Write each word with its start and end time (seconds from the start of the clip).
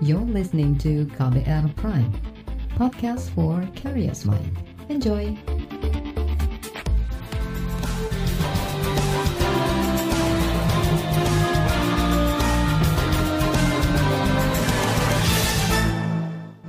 You're 0.00 0.24
listening 0.24 0.80
to 0.80 1.04
KBR 1.12 1.76
Prime, 1.76 2.08
podcast 2.72 3.28
for 3.36 3.60
curious 3.76 4.24
mind. 4.24 4.56
Enjoy! 4.88 5.36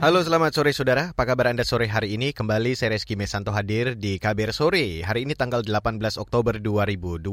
Halo 0.04 0.20
selamat 0.28 0.52
sore 0.52 0.76
saudara, 0.76 1.16
apa 1.16 1.24
kabar 1.24 1.56
Anda 1.56 1.64
sore 1.64 1.88
hari 1.88 2.20
ini? 2.20 2.36
Kembali 2.36 2.76
saya 2.76 3.00
Reski 3.00 3.16
Mesanto 3.16 3.56
hadir 3.56 3.96
di 3.96 4.20
KBR 4.20 4.52
Sore, 4.52 5.08
hari 5.08 5.24
ini 5.24 5.40
tanggal 5.40 5.64
18 5.64 6.20
Oktober 6.20 6.60
2022. 6.60 7.24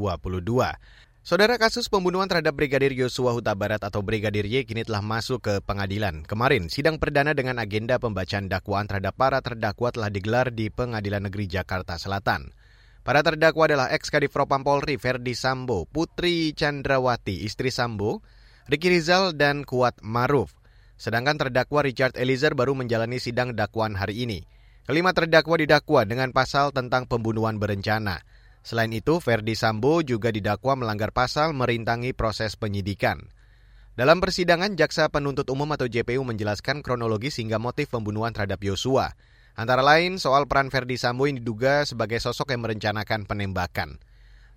Saudara 1.29 1.61
kasus 1.61 1.93
pembunuhan 1.93 2.25
terhadap 2.25 2.57
Brigadir 2.57 2.97
Yosua 2.97 3.37
Huta 3.37 3.53
Barat 3.53 3.85
atau 3.85 4.01
Brigadir 4.01 4.49
Y 4.49 4.65
kini 4.65 4.81
telah 4.89 5.05
masuk 5.05 5.45
ke 5.45 5.55
pengadilan. 5.61 6.25
Kemarin, 6.25 6.73
sidang 6.73 6.97
perdana 6.97 7.37
dengan 7.37 7.61
agenda 7.61 8.01
pembacaan 8.01 8.49
dakwaan 8.49 8.89
terhadap 8.89 9.13
para 9.13 9.45
terdakwa 9.45 9.93
telah 9.93 10.09
digelar 10.09 10.49
di 10.49 10.73
Pengadilan 10.73 11.29
Negeri 11.29 11.45
Jakarta 11.45 12.01
Selatan. 12.01 12.49
Para 13.05 13.21
terdakwa 13.21 13.69
adalah 13.69 13.93
ex-Kadif 13.93 14.33
Propam 14.33 14.65
Polri 14.65 14.97
Verdi 14.97 15.37
Sambo, 15.37 15.85
Putri 15.85 16.57
Chandrawati, 16.57 17.45
istri 17.45 17.69
Sambo, 17.69 18.25
Riki 18.65 18.89
Rizal, 18.89 19.37
dan 19.37 19.69
Kuat 19.69 20.01
Maruf. 20.01 20.57
Sedangkan 20.97 21.37
terdakwa 21.37 21.85
Richard 21.85 22.17
Eliezer 22.17 22.57
baru 22.57 22.73
menjalani 22.73 23.21
sidang 23.21 23.53
dakwaan 23.53 24.01
hari 24.01 24.25
ini. 24.25 24.49
Kelima 24.89 25.13
terdakwa 25.13 25.61
didakwa 25.61 26.09
dengan 26.09 26.33
pasal 26.33 26.73
tentang 26.73 27.05
pembunuhan 27.05 27.61
berencana. 27.61 28.25
Selain 28.63 28.91
itu, 28.93 29.19
Verdi 29.23 29.55
Sambo 29.57 30.05
juga 30.05 30.29
didakwa 30.29 30.79
melanggar 30.79 31.11
pasal 31.15 31.57
merintangi 31.57 32.13
proses 32.13 32.55
penyidikan. 32.55 33.31
Dalam 33.99 34.23
persidangan, 34.23 34.79
Jaksa 34.79 35.11
Penuntut 35.11 35.51
Umum 35.51 35.67
atau 35.75 35.91
JPU 35.91 36.23
menjelaskan 36.23 36.87
kronologis 36.87 37.43
hingga 37.43 37.59
motif 37.59 37.91
pembunuhan 37.91 38.31
terhadap 38.31 38.63
Yosua. 38.63 39.11
Antara 39.59 39.83
lain 39.83 40.23
soal 40.23 40.47
peran 40.47 40.71
Verdi 40.71 40.95
Sambo 40.95 41.27
yang 41.27 41.43
diduga 41.43 41.83
sebagai 41.83 42.23
sosok 42.23 42.55
yang 42.55 42.63
merencanakan 42.63 43.27
penembakan. 43.27 43.99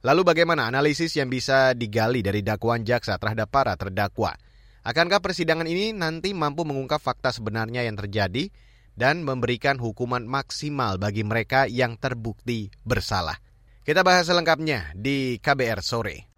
Lalu 0.05 0.21
bagaimana 0.25 0.69
analisis 0.69 1.17
yang 1.17 1.30
bisa 1.30 1.73
digali 1.73 2.21
dari 2.21 2.45
dakwaan 2.45 2.86
jaksa 2.86 3.17
terhadap 3.17 3.49
para 3.49 3.73
terdakwa? 3.77 4.38
Akankah 4.81 5.21
persidangan 5.21 5.69
ini 5.69 5.93
nanti 5.93 6.33
mampu 6.33 6.65
mengungkap 6.65 6.97
fakta 6.97 7.30
sebenarnya 7.30 7.86
yang 7.86 7.97
terjadi 7.97 8.49
dan 8.97 9.21
memberikan 9.21 9.77
hukuman 9.77 10.25
maksimal 10.25 10.97
bagi 10.97 11.21
mereka 11.21 11.69
yang 11.69 12.02
terbukti 12.02 12.73
bersalah? 12.81 13.41
Kita 13.81 14.05
bahas 14.05 14.29
selengkapnya 14.29 14.93
di 14.93 15.41
KBR 15.41 15.81
sore. 15.81 16.29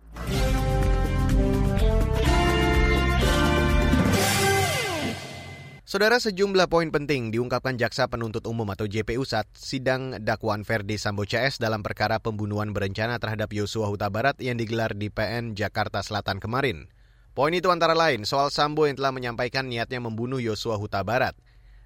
Saudara 5.83 6.23
sejumlah 6.23 6.71
poin 6.71 6.87
penting 6.87 7.35
diungkapkan 7.35 7.75
Jaksa 7.75 8.07
Penuntut 8.07 8.47
Umum 8.47 8.63
atau 8.71 8.87
JPU 8.87 9.27
saat 9.27 9.51
sidang 9.59 10.23
dakwaan 10.23 10.63
Verdi 10.63 10.95
Sambo 10.95 11.27
CS 11.27 11.59
dalam 11.59 11.83
perkara 11.83 12.15
pembunuhan 12.23 12.71
berencana 12.71 13.19
terhadap 13.19 13.51
Yosua 13.51 13.91
Huta 13.91 14.07
Barat 14.07 14.39
yang 14.39 14.55
digelar 14.55 14.95
di 14.95 15.11
PN 15.11 15.51
Jakarta 15.51 15.99
Selatan 15.99 16.39
kemarin. 16.39 16.87
Poin 17.35 17.51
itu 17.51 17.67
antara 17.67 17.91
lain 17.91 18.23
soal 18.23 18.55
Sambo 18.55 18.87
yang 18.87 18.95
telah 18.95 19.11
menyampaikan 19.11 19.67
niatnya 19.67 19.99
membunuh 19.99 20.39
Yosua 20.39 20.79
Huta 20.79 21.03
Barat. 21.03 21.35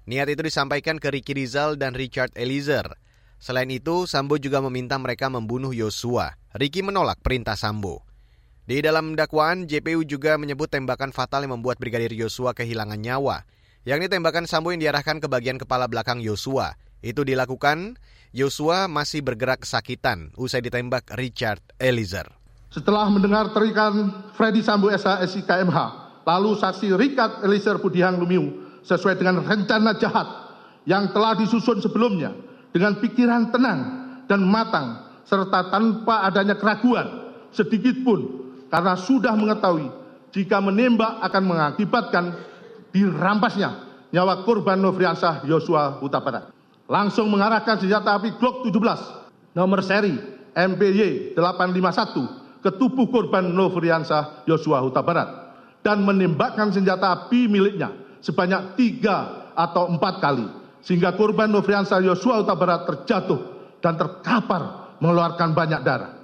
Niat 0.06 0.30
itu 0.30 0.40
disampaikan 0.46 1.02
ke 1.02 1.10
Ricky 1.10 1.34
Rizal 1.34 1.74
dan 1.74 1.98
Richard 1.98 2.30
Eliezer. 2.38 2.94
Selain 3.38 3.70
itu, 3.70 4.02
Sambo 4.10 4.34
juga 4.34 4.58
meminta 4.58 4.98
mereka 4.98 5.30
membunuh 5.30 5.70
Yosua. 5.70 6.34
Ricky 6.58 6.82
menolak 6.82 7.22
perintah 7.22 7.54
Sambo. 7.54 8.02
Di 8.66 8.82
dalam 8.82 9.14
dakwaan, 9.14 9.64
JPU 9.70 10.02
juga 10.02 10.34
menyebut 10.36 10.66
tembakan 10.68 11.14
fatal 11.14 11.46
yang 11.46 11.56
membuat 11.56 11.78
Brigadir 11.78 12.12
Yosua 12.12 12.52
kehilangan 12.52 12.98
nyawa, 12.98 13.46
yakni 13.86 14.10
tembakan 14.10 14.50
Sambo 14.50 14.74
yang 14.74 14.82
diarahkan 14.82 15.22
ke 15.22 15.30
bagian 15.30 15.56
kepala 15.56 15.86
belakang 15.86 16.18
Yosua. 16.18 16.74
Itu 16.98 17.22
dilakukan, 17.22 17.94
Yosua 18.34 18.90
masih 18.90 19.22
bergerak 19.22 19.62
kesakitan 19.64 20.34
usai 20.34 20.60
ditembak 20.60 21.14
Richard 21.14 21.62
Eliezer. 21.78 22.26
Setelah 22.68 23.08
mendengar 23.08 23.54
terikan 23.54 24.28
Freddy 24.36 24.60
Sambo 24.60 24.90
SH 24.92 25.24
SIK 25.30 25.64
MH, 25.64 25.78
lalu 26.26 26.58
saksi 26.58 26.92
Richard 26.98 27.40
Eliezer 27.46 27.78
Budihang 27.80 28.18
Lumiu 28.18 28.66
sesuai 28.84 29.16
dengan 29.16 29.40
rencana 29.46 29.96
jahat 29.96 30.26
yang 30.84 31.08
telah 31.14 31.38
disusun 31.38 31.80
sebelumnya 31.80 32.47
dengan 32.72 32.98
pikiran 33.00 33.48
tenang 33.52 33.80
dan 34.28 34.40
matang 34.44 35.08
serta 35.24 35.72
tanpa 35.72 36.24
adanya 36.28 36.56
keraguan 36.56 37.32
sedikit 37.52 37.96
pun 38.04 38.48
karena 38.68 38.94
sudah 38.96 39.32
mengetahui 39.36 39.88
jika 40.32 40.60
menembak 40.60 41.20
akan 41.24 41.42
mengakibatkan 41.48 42.24
dirampasnya 42.92 43.88
nyawa 44.12 44.44
korban 44.44 44.80
Nofriansah 44.80 45.44
Yosua 45.44 46.00
Huta 46.00 46.20
Barat. 46.20 46.52
Langsung 46.88 47.28
mengarahkan 47.28 47.76
senjata 47.84 48.16
api 48.16 48.40
Glock 48.40 48.64
17 48.64 49.52
nomor 49.52 49.84
seri 49.84 50.16
MPY 50.56 51.36
851 51.36 52.64
ke 52.64 52.70
tubuh 52.80 53.12
korban 53.12 53.44
Nofriansah 53.44 54.48
Yosua 54.48 54.80
Huta 54.80 55.04
Barat 55.04 55.28
dan 55.84 56.04
menembakkan 56.04 56.72
senjata 56.72 57.12
api 57.12 57.48
miliknya 57.48 57.92
sebanyak 58.24 58.76
tiga 58.80 59.48
atau 59.52 59.88
empat 59.92 60.20
kali 60.24 60.46
sehingga 60.88 61.12
korban 61.12 61.52
Nofriansah 61.52 62.00
Yosua 62.00 62.40
Huta 62.40 62.56
Barat 62.56 62.88
terjatuh 62.88 63.36
dan 63.84 64.00
terkapar 64.00 64.96
mengeluarkan 65.04 65.52
banyak 65.52 65.84
darah. 65.84 66.16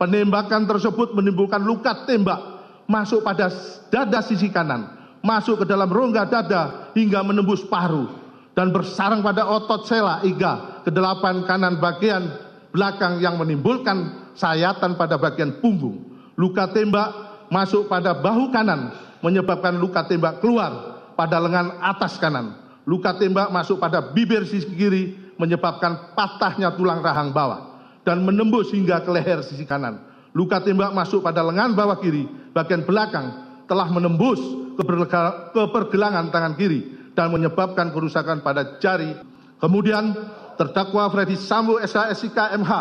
Penembakan 0.00 0.64
tersebut 0.64 1.12
menimbulkan 1.12 1.60
luka 1.60 2.08
tembak 2.08 2.40
masuk 2.88 3.20
pada 3.20 3.52
dada 3.92 4.24
sisi 4.24 4.48
kanan, 4.48 4.88
masuk 5.20 5.60
ke 5.60 5.64
dalam 5.68 5.92
rongga 5.92 6.24
dada 6.32 6.88
hingga 6.96 7.20
menembus 7.20 7.60
paru 7.68 8.08
dan 8.56 8.72
bersarang 8.72 9.20
pada 9.20 9.44
otot 9.44 9.84
sela 9.84 10.24
iga 10.24 10.80
ke 10.80 10.88
delapan 10.88 11.44
kanan 11.44 11.76
bagian 11.76 12.32
belakang 12.72 13.20
yang 13.20 13.36
menimbulkan 13.36 14.32
sayatan 14.32 14.96
pada 14.96 15.20
bagian 15.20 15.60
punggung. 15.60 16.00
Luka 16.40 16.72
tembak 16.72 17.12
masuk 17.52 17.84
pada 17.84 18.16
bahu 18.16 18.48
kanan 18.48 18.96
menyebabkan 19.20 19.76
luka 19.76 20.08
tembak 20.08 20.40
keluar 20.40 21.04
pada 21.20 21.36
lengan 21.36 21.76
atas 21.84 22.16
kanan. 22.16 22.65
Luka 22.86 23.18
tembak 23.18 23.50
masuk 23.50 23.82
pada 23.82 24.14
bibir 24.14 24.46
sisi 24.46 24.70
kiri 24.70 25.34
menyebabkan 25.42 26.14
patahnya 26.14 26.70
tulang 26.78 27.02
rahang 27.02 27.34
bawah 27.34 27.82
dan 28.06 28.22
menembus 28.22 28.70
hingga 28.70 29.02
ke 29.02 29.10
leher 29.10 29.42
sisi 29.42 29.66
kanan. 29.66 29.98
Luka 30.30 30.62
tembak 30.62 30.94
masuk 30.94 31.26
pada 31.26 31.42
lengan 31.42 31.74
bawah 31.74 31.98
kiri, 31.98 32.30
bagian 32.54 32.86
belakang 32.86 33.42
telah 33.66 33.90
menembus 33.90 34.38
ke 34.78 35.62
pergelangan 35.66 36.30
tangan 36.30 36.54
kiri 36.54 37.10
dan 37.18 37.34
menyebabkan 37.34 37.90
kerusakan 37.90 38.46
pada 38.46 38.78
jari. 38.78 39.18
Kemudian 39.58 40.14
terdakwa 40.54 41.10
Freddy 41.10 41.34
Sambo 41.34 41.82
SH 41.82 42.14
SIK 42.22 42.62
MH 42.62 42.72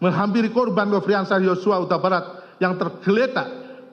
menghampiri 0.00 0.48
korban 0.48 0.88
Nofriansah 0.88 1.42
Yosua 1.44 1.82
Huta 1.82 2.00
Barat 2.00 2.56
yang 2.56 2.80
tergeletak 2.80 3.46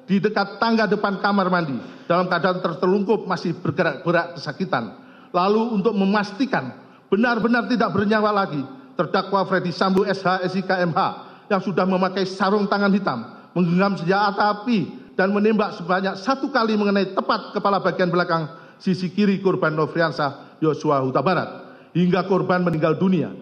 di 0.08 0.24
dekat 0.24 0.62
tangga 0.62 0.88
depan 0.88 1.20
kamar 1.20 1.52
mandi 1.52 1.76
dalam 2.08 2.32
keadaan 2.32 2.64
tertelungkup 2.64 3.28
masih 3.28 3.58
bergerak-gerak 3.60 4.40
kesakitan. 4.40 5.09
Lalu 5.30 5.78
untuk 5.78 5.94
memastikan 5.94 6.74
benar-benar 7.10 7.70
tidak 7.70 7.94
bernyawa 7.94 8.34
lagi, 8.34 8.62
terdakwa 8.98 9.46
Freddy 9.46 9.70
Sambo 9.70 10.06
SH 10.06 10.46
SIK 10.50 10.70
MH 10.90 11.02
yang 11.50 11.62
sudah 11.62 11.86
memakai 11.86 12.26
sarung 12.26 12.70
tangan 12.70 12.94
hitam, 12.94 13.26
menggenggam 13.54 13.98
senjata 13.98 14.54
api 14.54 14.90
dan 15.18 15.34
menembak 15.34 15.76
sebanyak 15.76 16.16
satu 16.18 16.50
kali 16.54 16.78
mengenai 16.78 17.12
tepat 17.14 17.52
kepala 17.52 17.82
bagian 17.82 18.08
belakang 18.08 18.48
sisi 18.80 19.12
kiri 19.12 19.44
korban 19.44 19.76
Nofriansah 19.76 20.60
Yosua 20.64 21.04
Huta 21.04 21.20
Barat 21.20 21.50
hingga 21.92 22.26
korban 22.26 22.64
meninggal 22.64 22.96
dunia. 22.96 23.34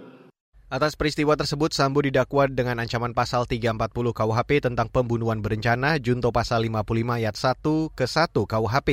Atas 0.67 0.99
peristiwa 0.99 1.31
tersebut, 1.39 1.71
Sambo 1.71 2.03
didakwa 2.03 2.43
dengan 2.51 2.83
ancaman 2.83 3.15
pasal 3.15 3.47
340 3.47 4.11
KUHP 4.11 4.51
tentang 4.59 4.91
pembunuhan 4.91 5.39
berencana, 5.39 5.95
junto 5.95 6.27
pasal 6.35 6.67
55 6.67 7.23
ayat 7.23 7.35
1 7.39 7.95
ke 7.95 8.03
1 8.03 8.35
KUHP. 8.35 8.89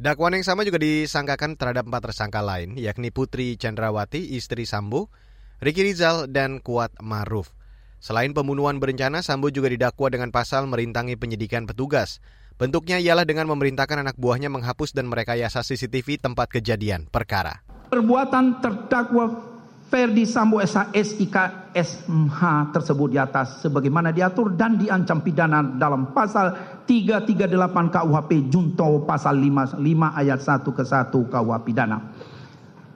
Dakwaan 0.00 0.32
yang 0.32 0.48
sama 0.48 0.64
juga 0.64 0.80
disangkakan 0.80 1.60
terhadap 1.60 1.84
empat 1.84 2.08
tersangka 2.08 2.40
lain, 2.40 2.72
yakni 2.80 3.12
Putri 3.12 3.60
Chandrawati, 3.60 4.32
istri 4.32 4.64
Sambo, 4.64 5.12
Riki 5.60 5.84
Rizal, 5.84 6.24
dan 6.32 6.64
Kuat 6.64 6.88
Maruf. 7.04 7.52
Selain 8.00 8.32
pembunuhan 8.32 8.80
berencana, 8.80 9.20
Sambo 9.20 9.52
juga 9.52 9.68
didakwa 9.68 10.08
dengan 10.08 10.32
pasal 10.32 10.64
merintangi 10.72 11.20
penyidikan 11.20 11.68
petugas. 11.68 12.24
Bentuknya 12.56 12.96
ialah 12.96 13.28
dengan 13.28 13.44
memerintahkan 13.52 14.00
anak 14.00 14.16
buahnya 14.16 14.48
menghapus 14.48 14.96
dan 14.96 15.04
merekayasa 15.04 15.60
CCTV 15.60 16.16
tempat 16.16 16.48
kejadian 16.48 17.04
perkara. 17.04 17.60
Perbuatan 17.92 18.64
terdakwa 18.64 19.49
Ferdi 19.90 20.22
Sambo 20.22 20.62
SH 20.62 20.94
SIK 20.94 21.36
SMH 21.74 22.70
tersebut 22.70 23.10
di 23.10 23.18
atas 23.18 23.58
sebagaimana 23.58 24.14
diatur 24.14 24.54
dan 24.54 24.78
diancam 24.78 25.18
pidana 25.18 25.66
dalam 25.66 26.14
pasal 26.14 26.54
338 26.86 27.50
KUHP 27.90 28.30
junto 28.46 29.02
pasal 29.02 29.42
55 29.42 29.82
ayat 30.14 30.38
1 30.38 30.62
ke 30.62 30.82
1 30.86 31.10
KUH 31.10 31.52
pidana. 31.66 31.98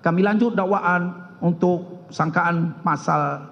Kami 0.07 0.21
lanjut 0.23 0.55
dakwaan 0.55 1.35
untuk 1.43 2.07
sangkaan 2.15 2.79
pasal 2.87 3.43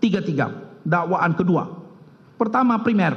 33 0.00 0.88
dakwaan 0.88 1.36
kedua. 1.36 1.68
Pertama 2.40 2.80
primer 2.80 3.12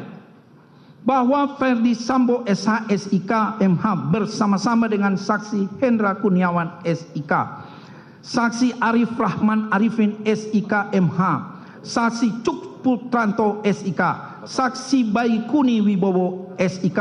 bahwa 1.08 1.56
Ferdi 1.56 1.96
Sambo 1.96 2.44
SH 2.44 2.92
SIK 2.92 3.64
MH 3.64 4.12
bersama-sama 4.12 4.92
dengan 4.92 5.16
saksi 5.16 5.80
Hendra 5.80 6.20
Kuniawan 6.20 6.84
SIK, 6.84 7.32
saksi 8.20 8.76
Arif 8.80 9.16
Rahman 9.16 9.72
Arifin 9.72 10.20
SIK 10.24 10.92
MH, 10.96 11.20
saksi 11.84 12.44
Cuk 12.44 12.84
Putranto 12.84 13.60
SIK, 13.64 14.02
saksi 14.48 15.12
Baikuni 15.12 15.84
Wibowo 15.84 16.56
SIK, 16.60 17.00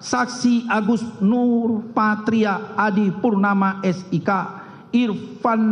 saksi 0.00 0.68
Agus 0.68 1.04
Nur 1.20 1.80
Patria 1.92 2.76
Adi 2.76 3.08
Purnama 3.12 3.80
SIK, 3.84 4.30
Irfan 4.92 5.62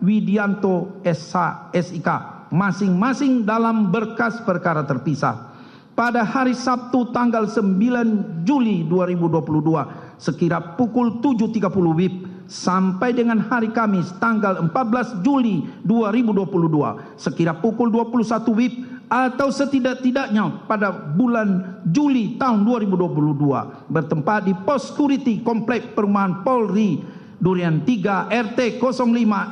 Widianto 0.00 1.00
SIK, 1.04 2.08
masing-masing 2.52 3.44
dalam 3.44 3.92
berkas 3.92 4.40
perkara 4.44 4.84
terpisah. 4.84 5.52
Pada 5.90 6.24
hari 6.24 6.56
Sabtu 6.56 7.12
tanggal 7.12 7.44
9 7.44 8.46
Juli 8.48 8.88
2022 8.88 10.16
sekira 10.16 10.56
pukul 10.72 11.20
7.30 11.20 11.60
WIB 11.92 12.29
sampai 12.50 13.14
dengan 13.14 13.38
hari 13.38 13.70
Kamis 13.70 14.10
tanggal 14.18 14.58
14 14.58 15.22
Juli 15.22 15.62
2022 15.86 17.14
sekira 17.14 17.54
pukul 17.54 17.94
21 17.94 18.26
WIB 18.50 18.74
atau 19.06 19.54
setidak-tidaknya 19.54 20.66
pada 20.66 20.90
bulan 20.90 21.78
Juli 21.86 22.34
tahun 22.34 22.66
2022 22.66 23.86
bertempat 23.86 24.50
di 24.50 24.54
pos 24.66 24.90
security 24.90 25.46
komplek 25.46 25.94
perumahan 25.94 26.42
Polri 26.42 26.98
Durian 27.40 27.80
3 27.88 28.28
RT 28.28 28.76
05 28.76 29.00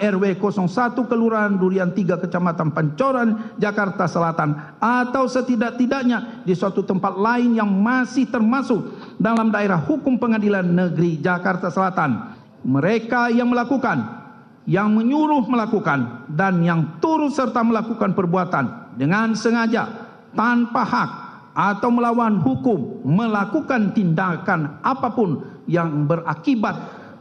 RW 0.04 0.24
01 0.36 1.08
Kelurahan 1.08 1.56
Durian 1.56 1.88
3 1.88 2.20
Kecamatan 2.20 2.68
Pancoran 2.76 3.56
Jakarta 3.56 4.04
Selatan. 4.04 4.76
Atau 4.76 5.24
setidak-tidaknya 5.24 6.44
di 6.44 6.52
suatu 6.52 6.84
tempat 6.84 7.16
lain 7.16 7.56
yang 7.56 7.72
masih 7.72 8.28
termasuk 8.28 8.92
dalam 9.16 9.48
daerah 9.48 9.80
hukum 9.80 10.20
pengadilan 10.20 10.68
negeri 10.68 11.16
Jakarta 11.16 11.72
Selatan. 11.72 12.37
Mereka 12.66 13.30
yang 13.30 13.50
melakukan, 13.50 13.98
yang 14.66 14.92
menyuruh 14.92 15.46
melakukan 15.46 16.28
dan 16.32 16.60
yang 16.60 16.98
turut 16.98 17.32
serta 17.32 17.62
melakukan 17.62 18.12
perbuatan 18.12 18.94
dengan 18.98 19.32
sengaja 19.32 19.88
tanpa 20.34 20.82
hak 20.84 21.10
atau 21.58 21.90
melawan 21.90 22.38
hukum 22.38 23.02
melakukan 23.02 23.90
tindakan 23.90 24.78
apa 24.84 25.10
pun 25.10 25.42
yang 25.66 26.06
berakibat 26.06 26.76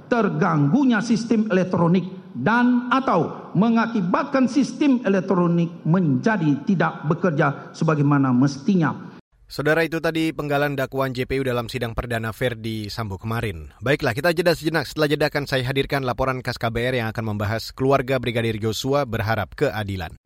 terganggunya 0.07 1.01
sistem 1.01 1.49
elektronik 1.49 2.05
dan 2.37 2.85
atau 2.93 3.49
mengakibatkan 3.57 4.45
sistem 4.45 5.01
elektronik 5.01 5.73
menjadi 5.81 6.61
tidak 6.69 7.01
bekerja 7.09 7.73
sebagaimana 7.73 8.29
mestinya. 8.29 9.16
Saudara 9.47 9.87
itu 9.87 10.03
tadi 10.03 10.35
penggalan 10.35 10.75
dakwaan 10.75 11.15
JPU 11.15 11.39
dalam 11.39 11.71
sidang 11.71 11.95
perdana 11.95 12.35
Verdi 12.35 12.91
Sambo 12.91 13.15
kemarin. 13.15 13.71
Baiklah, 13.79 14.11
kita 14.11 14.35
jeda 14.35 14.51
sejenak. 14.51 14.83
Setelah 14.83 15.07
jeda 15.07 15.25
akan 15.31 15.47
saya 15.47 15.63
hadirkan 15.63 16.03
laporan 16.03 16.43
khas 16.43 16.59
KBR 16.59 16.99
yang 16.99 17.07
akan 17.15 17.31
membahas 17.31 17.71
keluarga 17.71 18.19
Brigadir 18.19 18.59
Joshua 18.59 19.07
berharap 19.07 19.55
keadilan. 19.55 20.19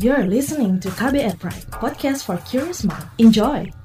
You're 0.00 0.24
listening 0.24 0.80
to 0.80 0.88
KBR 0.96 1.36
Pride, 1.36 1.68
podcast 1.76 2.24
for 2.24 2.40
curious 2.48 2.88
mind. 2.88 3.04
Enjoy! 3.20 3.79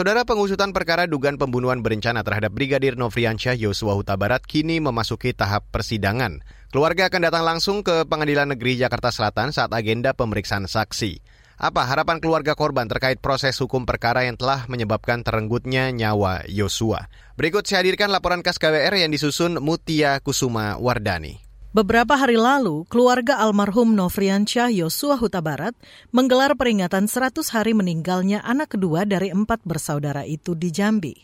Saudara 0.00 0.24
pengusutan 0.24 0.72
perkara 0.72 1.04
dugaan 1.04 1.36
pembunuhan 1.36 1.84
berencana 1.84 2.24
terhadap 2.24 2.56
Brigadir 2.56 2.96
Nofriansyah 2.96 3.52
Yosua 3.52 3.92
Huta 3.92 4.16
Barat 4.16 4.40
kini 4.48 4.80
memasuki 4.80 5.36
tahap 5.36 5.68
persidangan. 5.68 6.40
Keluarga 6.72 7.12
akan 7.12 7.28
datang 7.28 7.44
langsung 7.44 7.84
ke 7.84 8.08
Pengadilan 8.08 8.48
Negeri 8.48 8.80
Jakarta 8.80 9.12
Selatan 9.12 9.52
saat 9.52 9.68
agenda 9.76 10.16
pemeriksaan 10.16 10.64
saksi. 10.64 11.20
Apa 11.60 11.84
harapan 11.84 12.16
keluarga 12.16 12.56
korban 12.56 12.88
terkait 12.88 13.20
proses 13.20 13.60
hukum 13.60 13.84
perkara 13.84 14.24
yang 14.24 14.40
telah 14.40 14.64
menyebabkan 14.72 15.20
terenggutnya 15.20 15.92
nyawa 15.92 16.48
Yosua? 16.48 17.12
Berikut 17.36 17.68
saya 17.68 17.84
hadirkan 17.84 18.08
laporan 18.08 18.40
khas 18.40 18.56
KWR 18.56 18.96
yang 19.04 19.12
disusun 19.12 19.60
Mutia 19.60 20.24
Kusuma 20.24 20.80
Wardani. 20.80 21.49
Beberapa 21.70 22.18
hari 22.18 22.34
lalu, 22.34 22.82
keluarga 22.90 23.38
almarhum 23.38 23.94
Nofriansyah 23.94 24.74
Yosua 24.74 25.14
Huta 25.14 25.38
Barat 25.38 25.70
menggelar 26.10 26.58
peringatan 26.58 27.06
100 27.06 27.46
hari 27.54 27.78
meninggalnya 27.78 28.42
anak 28.42 28.74
kedua 28.74 29.06
dari 29.06 29.30
empat 29.30 29.62
bersaudara 29.62 30.26
itu 30.26 30.58
di 30.58 30.74
Jambi. 30.74 31.14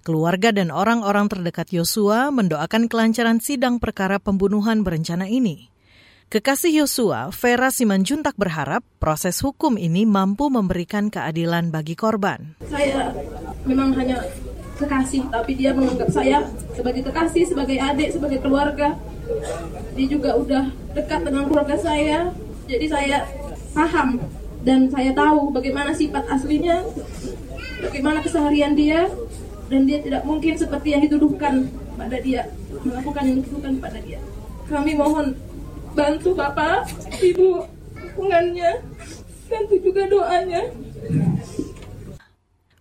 Keluarga 0.00 0.56
dan 0.56 0.72
orang-orang 0.72 1.28
terdekat 1.28 1.76
Yosua 1.76 2.32
mendoakan 2.32 2.88
kelancaran 2.88 3.44
sidang 3.44 3.76
perkara 3.76 4.16
pembunuhan 4.16 4.80
berencana 4.80 5.28
ini. 5.28 5.68
Kekasih 6.32 6.80
Yosua, 6.80 7.28
Vera 7.36 7.68
Simanjuntak 7.68 8.40
berharap 8.40 8.80
proses 9.04 9.36
hukum 9.44 9.76
ini 9.76 10.08
mampu 10.08 10.48
memberikan 10.48 11.12
keadilan 11.12 11.68
bagi 11.68 11.92
korban. 11.92 12.56
Saya 12.72 13.12
memang 13.68 13.92
hanya 13.92 14.24
kekasih, 14.80 15.28
tapi 15.28 15.52
dia 15.54 15.76
menganggap 15.76 16.08
saya 16.08 16.48
sebagai 16.72 17.04
kekasih, 17.04 17.44
sebagai 17.44 17.76
adik, 17.76 18.16
sebagai 18.16 18.40
keluarga. 18.40 18.96
Dia 19.94 20.06
juga 20.08 20.34
udah 20.34 20.64
dekat 20.96 21.20
dengan 21.22 21.46
keluarga 21.46 21.76
saya 21.78 22.34
jadi 22.66 22.86
saya 22.86 23.18
paham 23.74 24.18
dan 24.62 24.90
saya 24.90 25.10
tahu 25.14 25.50
bagaimana 25.54 25.94
sifat 25.94 26.26
aslinya 26.30 26.82
bagaimana 27.82 28.18
keseharian 28.22 28.74
dia 28.74 29.06
dan 29.70 29.86
dia 29.86 30.02
tidak 30.02 30.22
mungkin 30.26 30.58
seperti 30.58 30.94
yang 30.94 31.02
dituduhkan 31.06 31.70
pada 31.94 32.18
dia 32.18 32.50
melakukan 32.82 33.22
yang 33.22 33.36
dituduhkan 33.42 33.74
pada 33.78 33.98
dia. 34.02 34.18
Kami 34.66 34.94
mohon 34.94 35.34
bantu 35.94 36.34
bapak 36.34 36.86
ibu 37.18 37.66
dukungannya 37.98 38.82
bantu 39.50 39.74
juga 39.82 40.06
doanya 40.06 40.62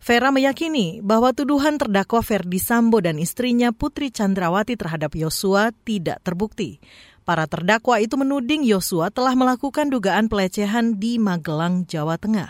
Vera 0.09 0.33
meyakini 0.33 1.05
bahwa 1.05 1.37
tuduhan 1.37 1.77
terdakwa 1.77 2.25
Ferdi 2.25 2.57
Sambo 2.57 2.97
dan 2.97 3.21
istrinya 3.21 3.69
Putri 3.69 4.09
Chandrawati 4.09 4.73
terhadap 4.73 5.13
Yosua 5.13 5.69
tidak 5.85 6.25
terbukti. 6.25 6.81
Para 7.21 7.45
terdakwa 7.45 8.01
itu 8.01 8.17
menuding 8.17 8.65
Yosua 8.65 9.13
telah 9.13 9.37
melakukan 9.37 9.85
dugaan 9.93 10.25
pelecehan 10.25 10.97
di 10.97 11.21
Magelang, 11.21 11.85
Jawa 11.85 12.17
Tengah. 12.17 12.49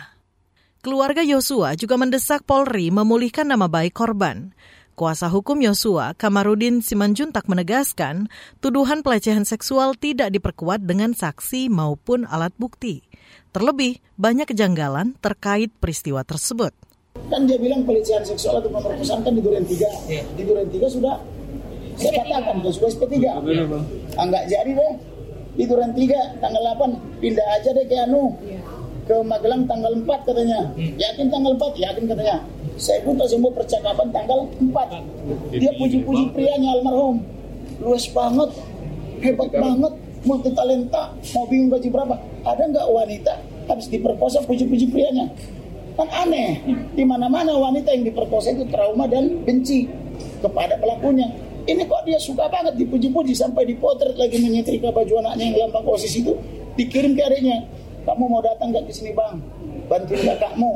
Keluarga 0.79 1.19
Yosua 1.19 1.75
juga 1.75 2.00
mendesak 2.00 2.47
Polri 2.47 2.95
memulihkan 2.95 3.51
nama 3.51 3.67
baik 3.67 3.91
korban. 3.91 4.55
Kuasa 4.95 5.27
hukum 5.27 5.59
Yosua, 5.59 6.15
Kamarudin 6.15 6.79
Simanjuntak 6.79 7.51
menegaskan, 7.51 8.31
tuduhan 8.63 9.03
pelecehan 9.03 9.44
seksual 9.44 10.00
tidak 10.00 10.31
diperkuat 10.31 10.88
dengan 10.88 11.12
saksi 11.12 11.67
maupun 11.67 12.24
alat 12.24 12.55
bukti. 12.55 13.03
Terlebih, 13.51 14.00
banyak 14.15 14.48
kejanggalan 14.48 15.19
terkait 15.19 15.75
peristiwa 15.75 16.24
tersebut. 16.24 16.72
Kan 17.30 17.46
dia 17.46 17.58
bilang 17.62 17.86
pelecehan 17.86 18.25
seksual 18.25 18.58
atau 18.58 18.74
pemerkosaan 18.74 19.22
kan 19.22 19.34
di 19.38 19.42
Duren 19.42 19.62
3. 19.62 20.10
Yeah. 20.10 20.25
Di 20.34 20.44
Duren 20.46 20.70
3 20.70 20.82
sudah 20.89 21.16
saya 22.00 22.25
katakan 22.25 22.62
ke 22.66 22.70
sudah 22.74 22.89
SP3. 22.89 23.16
Enggak 24.18 24.44
jadi 24.50 24.72
deh. 24.74 24.94
Di 25.54 25.63
Duren 25.70 25.94
3 25.94 26.42
tanggal 26.42 26.62
8 26.74 27.22
pindah 27.22 27.48
aja 27.54 27.70
deh 27.70 27.86
ke 27.86 27.96
Anu. 28.01 28.34
Ke 29.06 29.22
Magelang 29.25 29.66
tanggal 29.70 29.94
4 29.94 30.06
katanya. 30.25 30.60
Yakin 30.78 31.28
tanggal 31.30 31.54
4? 31.58 31.78
Yakin 31.78 32.04
katanya. 32.10 32.38
Saya 32.80 33.01
buka 33.06 33.25
semua 33.30 33.51
percakapan 33.54 34.08
tanggal 34.10 34.39
4. 34.58 35.54
Dia 35.54 35.72
puji-puji 35.78 36.34
prianya 36.34 36.78
almarhum. 36.78 37.22
Luas 37.82 38.06
banget. 38.10 38.50
Hebat 39.22 39.50
banget. 39.54 39.94
Multi 40.25 40.50
talenta. 40.51 41.13
Mau 41.38 41.46
bingung 41.46 41.70
gaji 41.74 41.89
berapa? 41.94 42.16
Ada 42.42 42.63
nggak 42.74 42.88
wanita 42.89 43.34
habis 43.70 43.86
diperkosa 43.86 44.42
puji-puji 44.50 44.89
prianya? 44.89 45.30
Kan 46.00 46.08
aneh, 46.15 46.63
di 46.96 47.03
mana-mana 47.03 47.51
wanita 47.60 47.91
yang 47.91 48.08
diperkosa 48.08 48.56
itu 48.56 48.63
trauma 48.72 49.03
dan 49.03 49.44
benci 49.44 49.84
kepada 50.39 50.79
pelakunya. 50.79 51.27
Ini 51.68 51.84
kok 51.84 52.08
dia 52.08 52.15
suka 52.15 52.48
banget 52.48 52.79
dipuji-puji 52.79 53.36
sampai 53.36 53.68
dipotret 53.68 54.15
lagi 54.15 54.39
menyetrika 54.39 54.96
baju 54.96 55.20
anaknya 55.20 55.51
yang 55.51 55.68
lambang 55.68 55.84
osis 55.91 56.24
itu 56.24 56.39
dikirim 56.79 57.20
ke 57.20 57.22
adiknya. 57.27 57.68
Kamu 58.08 58.32
mau 58.32 58.39
datang 58.39 58.72
gak 58.72 58.88
ke 58.88 58.96
sini 58.96 59.12
bang? 59.12 59.44
Bantuin 59.91 60.24
kakakmu. 60.24 60.72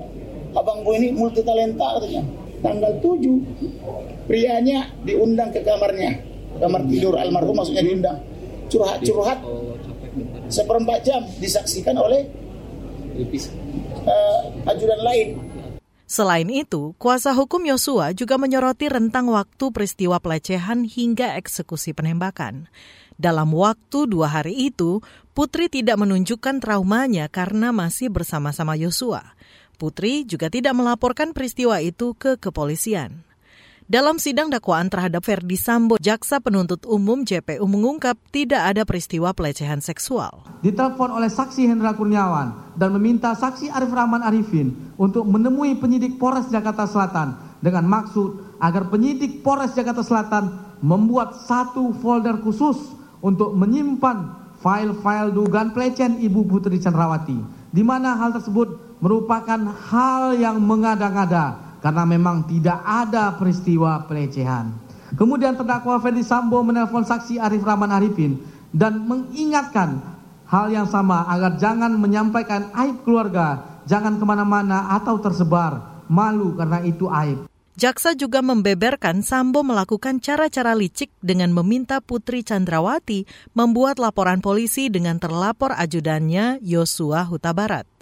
Abang 0.59 0.83
gue 0.83 0.95
ini 0.99 1.15
multi 1.15 1.39
talenta 1.39 1.97
katanya. 1.97 2.27
Tanggal 2.59 2.91
7 2.99 4.27
prianya 4.27 4.91
diundang 5.07 5.55
ke 5.55 5.63
kamarnya. 5.63 6.19
Kamar 6.59 6.83
tidur 6.91 7.15
almarhum 7.15 7.55
maksudnya 7.55 7.79
diundang. 7.79 8.19
Curhat-curhat 8.67 9.39
seperempat 10.51 10.99
jam 11.07 11.23
disaksikan 11.39 11.95
oleh 11.95 12.27
uh, 14.03 14.71
ajudan 14.71 15.01
lain. 15.01 15.27
Selain 16.03 16.45
itu, 16.45 16.93
kuasa 17.01 17.33
hukum 17.33 17.63
Yosua 17.65 18.13
juga 18.13 18.37
menyoroti 18.37 18.85
rentang 18.85 19.33
waktu 19.33 19.73
peristiwa 19.73 20.21
pelecehan 20.21 20.85
hingga 20.85 21.39
eksekusi 21.41 21.97
penembakan. 21.97 22.69
Dalam 23.17 23.49
waktu 23.55 24.05
dua 24.05 24.29
hari 24.29 24.69
itu, 24.69 25.01
Putri 25.33 25.65
tidak 25.65 25.97
menunjukkan 25.97 26.61
traumanya 26.61 27.25
karena 27.25 27.73
masih 27.73 28.13
bersama-sama 28.13 28.77
Yosua. 28.77 29.33
Putri 29.81 30.21
juga 30.29 30.53
tidak 30.53 30.77
melaporkan 30.77 31.33
peristiwa 31.33 31.81
itu 31.81 32.13
ke 32.13 32.37
kepolisian. 32.37 33.25
Dalam 33.83 34.15
sidang 34.15 34.47
dakwaan 34.47 34.87
terhadap 34.87 35.27
Verdi 35.27 35.59
Sambo, 35.59 35.99
jaksa 35.99 36.39
penuntut 36.39 36.87
umum 36.87 37.27
JPU 37.27 37.67
mengungkap 37.67 38.15
tidak 38.31 38.63
ada 38.63 38.87
peristiwa 38.87 39.35
pelecehan 39.35 39.83
seksual. 39.83 40.47
Ditelepon 40.63 41.11
oleh 41.11 41.27
saksi 41.27 41.67
Hendra 41.67 41.91
Kurniawan 41.91 42.79
dan 42.79 42.95
meminta 42.95 43.35
saksi 43.35 43.67
Arif 43.67 43.91
Rahman 43.91 44.23
Arifin 44.23 44.95
untuk 44.95 45.27
menemui 45.27 45.75
penyidik 45.83 46.15
Polres 46.15 46.47
Jakarta 46.47 46.87
Selatan 46.87 47.59
dengan 47.59 47.83
maksud 47.83 48.55
agar 48.63 48.87
penyidik 48.87 49.43
Polres 49.43 49.75
Jakarta 49.75 49.99
Selatan 49.99 50.79
membuat 50.79 51.43
satu 51.43 51.91
folder 51.99 52.39
khusus 52.39 52.79
untuk 53.19 53.51
menyimpan 53.51 54.31
file-file 54.63 55.35
dugaan 55.35 55.75
pelecehan 55.75 56.23
Ibu 56.23 56.47
Putri 56.47 56.79
Chandrawati, 56.79 57.35
di 57.75 57.83
mana 57.83 58.15
hal 58.15 58.31
tersebut 58.31 58.95
merupakan 59.03 59.59
hal 59.91 60.39
yang 60.39 60.63
mengada-ngada 60.63 61.62
karena 61.83 62.07
memang 62.07 62.47
tidak 62.47 62.79
ada 62.79 63.35
peristiwa 63.35 64.07
pelecehan. 64.07 64.71
Kemudian 65.19 65.59
terdakwa 65.59 65.99
Ferdi 65.99 66.23
Sambo 66.23 66.63
menelpon 66.63 67.03
saksi 67.03 67.37
Arif 67.37 67.61
Rahman 67.61 67.91
Arifin 67.91 68.39
dan 68.71 69.03
mengingatkan 69.03 70.01
hal 70.47 70.71
yang 70.71 70.87
sama 70.87 71.27
agar 71.29 71.59
jangan 71.59 71.93
menyampaikan 71.99 72.71
aib 72.73 73.03
keluarga, 73.03 73.81
jangan 73.83 74.17
ke 74.17 74.25
mana-mana 74.25 74.95
atau 74.95 75.19
tersebar, 75.19 76.05
malu 76.07 76.55
karena 76.57 76.81
itu 76.81 77.05
aib. 77.11 77.45
Jaksa 77.73 78.13
juga 78.13 78.45
membeberkan 78.45 79.25
Sambo 79.25 79.65
melakukan 79.65 80.21
cara-cara 80.21 80.77
licik 80.77 81.09
dengan 81.25 81.49
meminta 81.49 82.05
Putri 82.05 82.45
Chandrawati 82.45 83.25
membuat 83.57 83.97
laporan 83.97 84.45
polisi 84.45 84.93
dengan 84.93 85.17
terlapor 85.17 85.73
ajudannya 85.73 86.61
Yosua 86.61 87.25
Huta 87.25 87.49
Barat. 87.49 87.92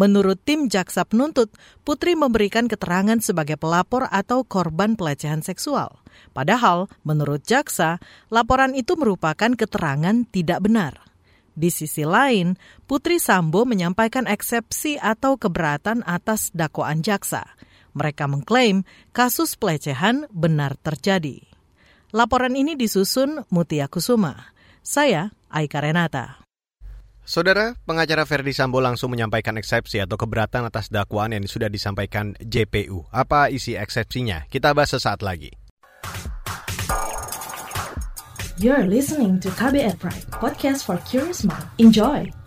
Menurut 0.00 0.40
tim 0.48 0.72
jaksa 0.72 1.04
penuntut, 1.04 1.52
Putri 1.84 2.16
memberikan 2.16 2.72
keterangan 2.72 3.20
sebagai 3.20 3.60
pelapor 3.60 4.08
atau 4.08 4.48
korban 4.48 4.96
pelecehan 4.96 5.44
seksual. 5.44 6.00
Padahal, 6.32 6.88
menurut 7.04 7.44
jaksa, 7.44 8.00
laporan 8.32 8.72
itu 8.72 8.96
merupakan 8.96 9.52
keterangan 9.52 10.24
tidak 10.32 10.64
benar. 10.64 11.04
Di 11.52 11.68
sisi 11.68 12.08
lain, 12.08 12.56
Putri 12.88 13.20
Sambo 13.20 13.68
menyampaikan 13.68 14.24
eksepsi 14.24 14.96
atau 14.96 15.36
keberatan 15.36 16.00
atas 16.08 16.48
dakwaan 16.56 17.04
jaksa. 17.04 17.44
Mereka 17.92 18.24
mengklaim 18.24 18.88
kasus 19.12 19.60
pelecehan 19.60 20.24
benar 20.32 20.80
terjadi. 20.80 21.44
Laporan 22.16 22.56
ini 22.56 22.72
disusun 22.72 23.44
Mutia 23.52 23.84
Kusuma. 23.92 24.56
Saya 24.80 25.36
Aika 25.52 25.84
Renata. 25.84 26.49
Saudara, 27.30 27.78
pengacara 27.86 28.26
Ferdi 28.26 28.50
Sambo 28.50 28.82
langsung 28.82 29.14
menyampaikan 29.14 29.54
eksepsi 29.54 30.02
atau 30.02 30.18
keberatan 30.18 30.66
atas 30.66 30.90
dakwaan 30.90 31.30
yang 31.30 31.46
sudah 31.46 31.70
disampaikan 31.70 32.34
JPU. 32.42 33.06
Apa 33.14 33.54
isi 33.54 33.78
eksepsinya? 33.78 34.50
Kita 34.50 34.74
bahas 34.74 34.98
sesaat 34.98 35.22
lagi. 35.22 35.54
You're 38.58 38.90
listening 38.90 39.38
to 39.46 39.48
KBR 39.54 40.02
Pride, 40.02 40.26
podcast 40.34 40.82
for 40.82 40.98
curious 41.06 41.46
mind. 41.46 41.70
Enjoy! 41.78 42.39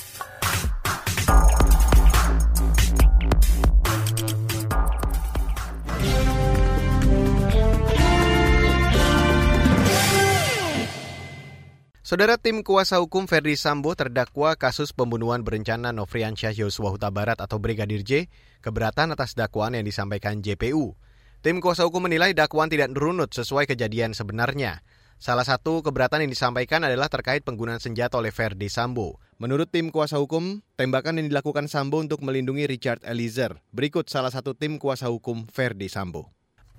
Saudara 12.14 12.38
tim 12.38 12.62
kuasa 12.62 13.02
hukum 13.02 13.26
Ferdi 13.26 13.58
Sambo 13.58 13.98
terdakwa 13.98 14.54
kasus 14.54 14.94
pembunuhan 14.94 15.42
berencana 15.42 15.90
Nofriansyah 15.90 16.54
Yosua 16.54 16.94
Huta 16.94 17.10
Barat 17.10 17.42
atau 17.42 17.58
Brigadir 17.58 18.06
J 18.06 18.30
keberatan 18.62 19.18
atas 19.18 19.34
dakwaan 19.34 19.74
yang 19.74 19.82
disampaikan 19.82 20.38
JPU. 20.38 20.94
Tim 21.42 21.58
kuasa 21.58 21.90
hukum 21.90 22.06
menilai 22.06 22.38
dakwaan 22.38 22.70
tidak 22.70 22.94
runut 22.94 23.34
sesuai 23.34 23.66
kejadian 23.66 24.14
sebenarnya. 24.14 24.86
Salah 25.18 25.42
satu 25.42 25.82
keberatan 25.82 26.22
yang 26.22 26.30
disampaikan 26.30 26.86
adalah 26.86 27.10
terkait 27.10 27.42
penggunaan 27.42 27.82
senjata 27.82 28.22
oleh 28.22 28.30
Ferdi 28.30 28.70
Sambo. 28.70 29.18
Menurut 29.42 29.74
tim 29.74 29.90
kuasa 29.90 30.22
hukum, 30.22 30.62
tembakan 30.78 31.18
yang 31.18 31.34
dilakukan 31.34 31.66
Sambo 31.66 31.98
untuk 31.98 32.22
melindungi 32.22 32.70
Richard 32.70 33.02
Eliezer. 33.10 33.58
Berikut 33.74 34.06
salah 34.06 34.30
satu 34.30 34.54
tim 34.54 34.78
kuasa 34.78 35.10
hukum 35.10 35.50
Ferdi 35.50 35.90
Sambo. 35.90 36.30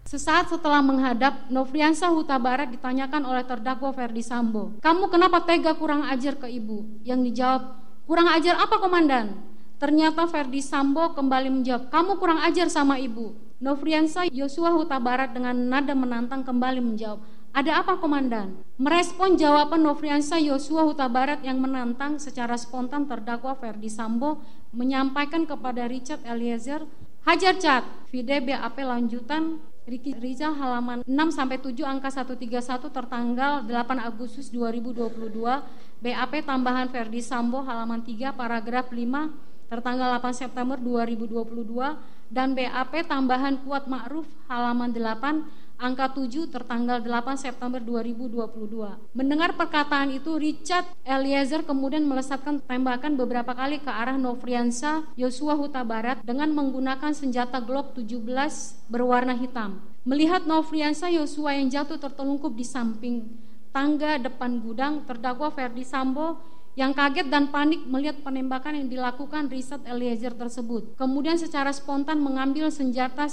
Sesaat 0.04 0.52
setelah 0.52 0.84
menghadap, 0.84 1.48
Nofriansa 1.48 2.12
Huta 2.12 2.36
Barat 2.36 2.68
ditanyakan 2.68 3.24
oleh 3.24 3.40
terdakwa 3.40 3.88
Ferdi 3.96 4.20
Sambo, 4.20 4.76
"Kamu 4.84 5.08
kenapa 5.08 5.40
tega 5.48 5.72
kurang 5.72 6.04
ajar 6.04 6.36
ke 6.36 6.44
ibu?" 6.44 6.84
Yang 7.08 7.32
dijawab, 7.32 7.62
"Kurang 8.04 8.28
ajar 8.28 8.60
apa, 8.60 8.76
komandan?" 8.84 9.32
Ternyata 9.80 10.28
Ferdi 10.28 10.60
Sambo 10.60 11.16
kembali 11.16 11.48
menjawab, 11.48 11.88
"Kamu 11.88 12.20
kurang 12.20 12.36
ajar 12.44 12.68
sama 12.68 13.00
ibu." 13.00 13.32
Nofriansa 13.64 14.28
Yosua 14.28 14.76
Huta 14.76 15.00
Barat 15.00 15.32
dengan 15.32 15.56
nada 15.56 15.96
menantang 15.96 16.44
kembali 16.44 16.84
menjawab, 16.84 17.24
"Ada 17.56 17.80
apa, 17.80 17.96
komandan?" 17.96 18.60
Merespon 18.76 19.40
jawaban 19.40 19.88
Nofriansa 19.88 20.36
Yosua 20.36 20.84
Huta 20.84 21.08
Barat 21.08 21.40
yang 21.40 21.64
menantang 21.64 22.20
secara 22.20 22.60
spontan 22.60 23.08
terdakwa 23.08 23.56
Ferdi 23.56 23.88
Sambo 23.88 24.44
menyampaikan 24.68 25.48
kepada 25.48 25.88
Richard 25.88 26.20
Eliezer, 26.28 26.84
"Hajar 27.24 27.56
cat, 27.56 27.88
vide 28.12 28.44
BAP 28.44 28.84
lanjutan 28.84 29.64
Riki 29.84 30.16
Rizal 30.16 30.56
halaman 30.56 31.04
6 31.04 31.12
sampai 31.36 31.60
7 31.60 31.84
angka 31.84 32.08
131 32.08 32.88
tertanggal 32.88 33.68
8 33.68 34.00
Agustus 34.00 34.48
2022 34.48 35.28
BAP 36.00 36.32
tambahan 36.48 36.88
Verdi 36.88 37.20
Sambo 37.20 37.60
halaman 37.60 38.00
3 38.00 38.32
paragraf 38.32 38.88
5 38.88 39.68
tertanggal 39.68 40.24
8 40.24 40.32
September 40.32 40.80
2022 40.80 42.32
dan 42.32 42.56
BAP 42.56 42.92
tambahan 43.04 43.60
Kuat 43.60 43.84
Ma'ruf 43.84 44.24
halaman 44.48 44.88
8 44.88 45.63
angka 45.78 46.14
7 46.14 46.50
tertanggal 46.50 47.02
8 47.02 47.36
September 47.38 47.80
2022. 47.82 49.14
Mendengar 49.14 49.54
perkataan 49.58 50.14
itu, 50.14 50.38
Richard 50.38 50.86
Eliezer 51.02 51.66
kemudian 51.66 52.06
melesatkan 52.06 52.62
tembakan 52.64 53.18
beberapa 53.18 53.52
kali 53.52 53.82
ke 53.82 53.90
arah 53.90 54.16
Nofriansa 54.16 55.04
Yosua 55.18 55.58
Huta 55.58 55.82
Barat 55.82 56.22
dengan 56.22 56.50
menggunakan 56.54 57.12
senjata 57.12 57.58
Glock 57.60 57.98
17 57.98 58.20
berwarna 58.88 59.34
hitam. 59.34 59.82
Melihat 60.04 60.44
Nofriansa 60.44 61.08
Yosua 61.08 61.56
yang 61.56 61.72
jatuh 61.72 61.96
tertelungkup 61.96 62.52
di 62.52 62.64
samping 62.64 63.24
tangga 63.74 64.22
depan 64.22 64.62
gudang, 64.62 65.02
terdakwa 65.02 65.50
Ferdi 65.50 65.82
Sambo 65.82 66.53
yang 66.74 66.90
kaget 66.90 67.30
dan 67.30 67.54
panik 67.54 67.86
melihat 67.86 68.18
penembakan 68.26 68.74
yang 68.74 68.88
dilakukan 68.90 69.46
Richard 69.46 69.86
Eliezer 69.86 70.34
tersebut. 70.34 70.98
Kemudian 70.98 71.38
secara 71.38 71.70
spontan 71.70 72.18
mengambil 72.18 72.66
senjata 72.74 73.30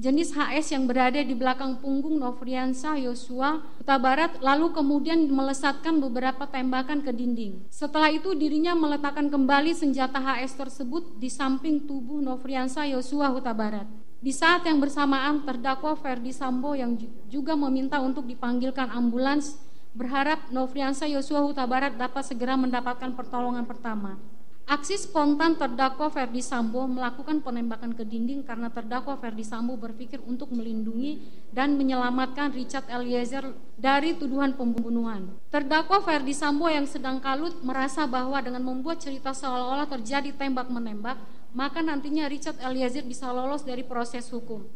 jenis 0.00 0.32
HS 0.32 0.72
yang 0.72 0.88
berada 0.88 1.20
di 1.20 1.36
belakang 1.36 1.76
punggung 1.84 2.16
Nofriansa 2.16 2.96
Yosua 2.96 3.60
Huta 3.80 3.96
Barat 4.00 4.40
lalu 4.40 4.72
kemudian 4.72 5.28
melesatkan 5.28 6.00
beberapa 6.00 6.48
tembakan 6.48 7.04
ke 7.04 7.12
dinding. 7.12 7.68
Setelah 7.68 8.08
itu 8.08 8.32
dirinya 8.32 8.72
meletakkan 8.72 9.28
kembali 9.28 9.76
senjata 9.76 10.16
HS 10.16 10.56
tersebut 10.56 11.20
di 11.20 11.28
samping 11.28 11.84
tubuh 11.84 12.24
Nofriansa 12.24 12.88
Yosua 12.88 13.28
Huta 13.28 13.52
Barat. 13.52 13.84
Di 14.18 14.34
saat 14.34 14.66
yang 14.66 14.82
bersamaan 14.82 15.46
terdakwa 15.46 15.94
Ferdi 15.94 16.34
Sambo 16.34 16.74
yang 16.74 16.98
juga 17.30 17.54
meminta 17.54 18.02
untuk 18.02 18.26
dipanggilkan 18.26 18.90
ambulans 18.90 19.67
berharap 19.96 20.50
Nofriansa 20.52 21.08
Yosua 21.08 21.44
Huta 21.44 21.64
Barat 21.64 21.96
dapat 21.96 22.24
segera 22.26 22.56
mendapatkan 22.56 23.12
pertolongan 23.14 23.64
pertama. 23.64 24.20
Aksi 24.68 25.00
spontan 25.00 25.56
terdakwa 25.56 26.12
Ferdi 26.12 26.44
Sambo 26.44 26.84
melakukan 26.84 27.40
penembakan 27.40 27.96
ke 27.96 28.04
dinding 28.04 28.44
karena 28.44 28.68
terdakwa 28.68 29.16
Ferdi 29.16 29.40
Sambo 29.40 29.80
berpikir 29.80 30.20
untuk 30.28 30.52
melindungi 30.52 31.24
dan 31.56 31.80
menyelamatkan 31.80 32.52
Richard 32.52 32.84
Eliezer 32.92 33.48
dari 33.80 34.12
tuduhan 34.12 34.52
pembunuhan. 34.60 35.32
Terdakwa 35.48 36.04
Ferdi 36.04 36.36
Sambo 36.36 36.68
yang 36.68 36.84
sedang 36.84 37.16
kalut 37.16 37.56
merasa 37.64 38.04
bahwa 38.04 38.36
dengan 38.44 38.60
membuat 38.60 39.00
cerita 39.00 39.32
seolah-olah 39.32 39.88
terjadi 39.88 40.36
tembak-menembak, 40.36 41.16
maka 41.56 41.80
nantinya 41.80 42.28
Richard 42.28 42.60
Eliezer 42.60 43.08
bisa 43.08 43.32
lolos 43.32 43.64
dari 43.64 43.80
proses 43.80 44.28
hukum. 44.28 44.68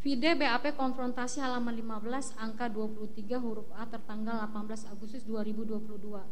Vide 0.00 0.32
BAP 0.32 0.80
konfrontasi 0.80 1.44
halaman 1.44 1.76
15 1.76 2.40
angka 2.40 2.72
23 2.72 3.36
huruf 3.36 3.68
A 3.76 3.84
tertanggal 3.84 4.48
18 4.48 4.88
Agustus 4.96 5.28
2022. 5.28 6.24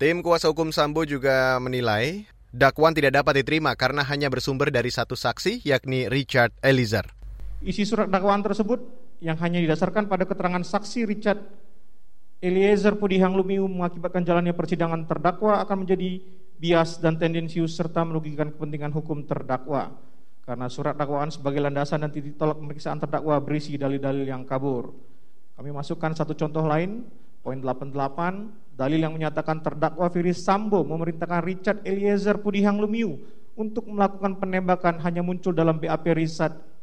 Tim 0.00 0.24
kuasa 0.24 0.48
hukum 0.48 0.72
Sambo 0.72 1.04
juga 1.04 1.60
menilai 1.60 2.24
dakwaan 2.56 2.96
tidak 2.96 3.20
dapat 3.20 3.44
diterima 3.44 3.76
karena 3.76 4.00
hanya 4.00 4.32
bersumber 4.32 4.72
dari 4.72 4.88
satu 4.88 5.12
saksi 5.12 5.68
yakni 5.68 6.08
Richard 6.08 6.56
Eliezer. 6.64 7.04
Isi 7.60 7.84
surat 7.84 8.08
dakwaan 8.08 8.40
tersebut 8.40 8.80
yang 9.20 9.36
hanya 9.44 9.60
didasarkan 9.60 10.08
pada 10.08 10.24
keterangan 10.24 10.64
saksi 10.64 11.04
Richard 11.04 11.44
Eliezer 12.40 12.96
Pudihang 12.96 13.36
Lumiu 13.36 13.68
mengakibatkan 13.68 14.24
jalannya 14.24 14.56
persidangan 14.56 15.04
terdakwa 15.04 15.60
akan 15.68 15.84
menjadi 15.84 16.24
bias 16.56 16.96
dan 17.04 17.20
tendensius 17.20 17.76
serta 17.76 18.08
merugikan 18.08 18.56
kepentingan 18.56 18.96
hukum 18.96 19.28
terdakwa 19.28 19.92
karena 20.46 20.70
surat 20.70 20.94
dakwaan 20.94 21.28
sebagai 21.34 21.58
landasan 21.58 22.06
dan 22.06 22.14
titik 22.14 22.38
tolak 22.38 22.62
pemeriksaan 22.62 23.02
terdakwa 23.02 23.34
berisi 23.42 23.74
dalil-dalil 23.74 24.22
yang 24.22 24.46
kabur. 24.46 24.94
Kami 25.58 25.74
masukkan 25.74 26.14
satu 26.14 26.38
contoh 26.38 26.62
lain, 26.62 27.02
poin 27.42 27.58
88, 27.58 28.78
dalil 28.78 29.00
yang 29.02 29.10
menyatakan 29.10 29.58
terdakwa 29.58 30.06
Firis 30.06 30.46
Sambo 30.46 30.86
memerintahkan 30.86 31.42
Richard 31.42 31.78
Eliezer 31.82 32.38
Pudihang 32.38 32.78
Lumiu 32.78 33.18
untuk 33.58 33.90
melakukan 33.90 34.38
penembakan 34.38 35.02
hanya 35.02 35.24
muncul 35.24 35.50
dalam 35.50 35.82
BAP 35.82 36.14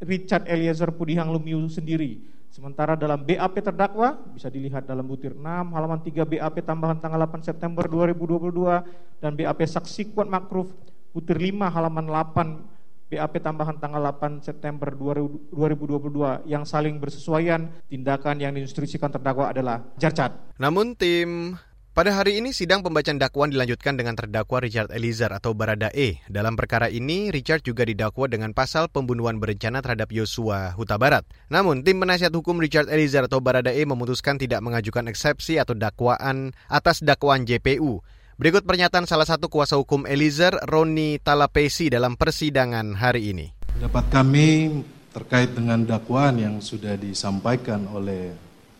Richard 0.04 0.44
Eliezer 0.44 0.92
Pudihang 0.92 1.32
Lumiu 1.32 1.64
sendiri. 1.72 2.20
Sementara 2.52 3.00
dalam 3.00 3.24
BAP 3.24 3.64
terdakwa 3.64 4.20
bisa 4.34 4.52
dilihat 4.52 4.86
dalam 4.86 5.08
butir 5.08 5.34
6 5.34 5.42
halaman 5.74 6.04
3 6.04 6.22
BAP 6.22 6.56
tambahan 6.68 7.00
tanggal 7.00 7.26
8 7.26 7.48
September 7.48 7.88
2022 7.88 9.24
dan 9.24 9.32
BAP 9.34 9.60
saksi 9.64 10.12
kuat 10.12 10.28
makruf 10.28 10.70
butir 11.14 11.38
5 11.38 11.50
halaman 11.70 12.06
8 12.10 12.73
BAP 13.14 13.38
tambahan 13.46 13.78
tanggal 13.78 14.02
8 14.02 14.42
September 14.42 14.90
2022 14.90 16.50
yang 16.50 16.66
saling 16.66 16.98
bersesuaian 16.98 17.70
tindakan 17.86 18.42
yang 18.42 18.58
diinstruksikan 18.58 19.14
terdakwa 19.14 19.54
adalah 19.54 19.86
jarcat. 20.02 20.34
Namun 20.58 20.98
tim 20.98 21.54
pada 21.94 22.10
hari 22.10 22.42
ini 22.42 22.58
sidang 22.58 22.82
pembacaan 22.82 23.22
dakwaan 23.22 23.54
dilanjutkan 23.54 23.94
dengan 23.94 24.18
terdakwa 24.18 24.66
Richard 24.66 24.90
Eliezer 24.90 25.30
atau 25.30 25.54
Barada 25.54 25.94
E. 25.94 26.18
Dalam 26.26 26.58
perkara 26.58 26.90
ini, 26.90 27.30
Richard 27.30 27.62
juga 27.62 27.86
didakwa 27.86 28.26
dengan 28.26 28.50
pasal 28.50 28.90
pembunuhan 28.90 29.38
berencana 29.38 29.78
terhadap 29.86 30.10
Yosua 30.10 30.74
Huta 30.74 30.98
Barat. 30.98 31.22
Namun, 31.54 31.86
tim 31.86 32.02
penasihat 32.02 32.34
hukum 32.34 32.58
Richard 32.58 32.90
Eliezer 32.90 33.30
atau 33.30 33.46
Barada 33.46 33.70
E 33.70 33.86
memutuskan 33.86 34.42
tidak 34.42 34.66
mengajukan 34.66 35.06
eksepsi 35.06 35.62
atau 35.62 35.78
dakwaan 35.78 36.58
atas 36.66 37.06
dakwaan 37.06 37.46
JPU. 37.46 38.02
Berikut 38.34 38.66
pernyataan 38.66 39.06
salah 39.06 39.30
satu 39.30 39.46
kuasa 39.46 39.78
hukum 39.78 40.10
Eliezer, 40.10 40.58
Roni 40.66 41.22
Talapesi 41.22 41.94
dalam 41.94 42.18
persidangan 42.18 42.98
hari 42.98 43.30
ini. 43.30 43.54
Dapat 43.78 44.10
kami 44.10 44.82
terkait 45.14 45.54
dengan 45.54 45.78
dakwaan 45.86 46.42
yang 46.42 46.58
sudah 46.58 46.98
disampaikan 46.98 47.86
oleh 47.94 48.34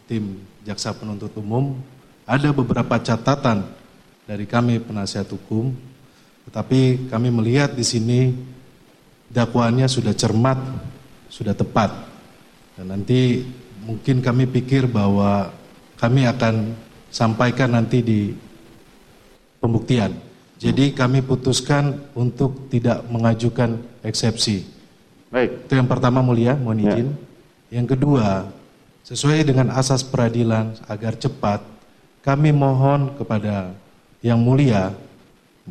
tim 0.10 0.42
jaksa 0.66 0.98
penuntut 0.98 1.38
umum 1.38 1.78
ada 2.26 2.50
beberapa 2.50 2.98
catatan 2.98 3.70
dari 4.26 4.50
kami 4.50 4.82
penasihat 4.82 5.30
hukum, 5.30 5.70
tetapi 6.50 7.14
kami 7.14 7.30
melihat 7.30 7.78
di 7.78 7.86
sini 7.86 8.34
dakwaannya 9.30 9.86
sudah 9.86 10.18
cermat, 10.18 10.58
sudah 11.30 11.54
tepat. 11.54 11.94
Dan 12.74 12.90
nanti 12.90 13.46
mungkin 13.86 14.18
kami 14.18 14.50
pikir 14.50 14.90
bahwa 14.90 15.54
kami 16.02 16.26
akan 16.26 16.74
sampaikan 17.14 17.78
nanti 17.78 18.02
di 18.02 18.34
pembuktian. 19.64 20.12
Jadi 20.60 20.92
kami 20.92 21.24
putuskan 21.24 22.04
untuk 22.12 22.68
tidak 22.68 23.08
mengajukan 23.08 23.80
eksepsi. 24.04 24.68
Baik. 25.32 25.68
Itu 25.68 25.74
yang 25.80 25.88
pertama 25.88 26.20
mulia, 26.20 26.60
mohon 26.60 26.84
ya. 26.84 26.92
izin. 26.92 27.08
Ya. 27.08 27.80
Yang 27.80 27.88
kedua, 27.98 28.52
sesuai 29.08 29.48
dengan 29.48 29.72
asas 29.72 30.04
peradilan 30.04 30.78
agar 30.88 31.16
cepat, 31.16 31.64
kami 32.22 32.52
mohon 32.52 33.16
kepada 33.16 33.76
yang 34.24 34.40
mulia 34.40 34.96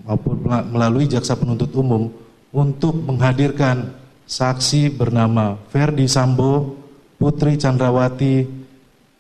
maupun 0.04 0.44
melalui 0.72 1.08
jaksa 1.08 1.37
penuntut 1.37 1.72
umum 1.72 2.12
untuk 2.52 2.92
menghadirkan 2.96 3.92
saksi 4.28 4.92
bernama 4.92 5.56
Ferdi 5.72 6.04
Sambo, 6.08 6.76
Putri 7.16 7.56
Chandrawati, 7.56 8.44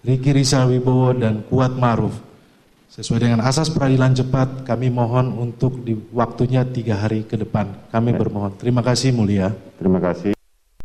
Riki 0.02 0.30
Rizal 0.34 0.68
Wibowo, 0.68 1.14
dan 1.16 1.46
Kuat 1.46 1.72
Maruf. 1.78 2.31
Sesuai 2.92 3.24
dengan 3.24 3.40
asas 3.40 3.72
peradilan 3.72 4.12
cepat, 4.12 4.68
kami 4.68 4.92
mohon 4.92 5.32
untuk 5.40 5.80
di 5.80 5.96
waktunya 6.12 6.60
tiga 6.60 7.00
hari 7.00 7.24
ke 7.24 7.40
depan. 7.40 7.88
Kami 7.88 8.12
bermohon. 8.12 8.52
Terima 8.60 8.84
kasih 8.84 9.16
mulia. 9.16 9.48
Terima 9.80 9.96
kasih. 9.96 10.36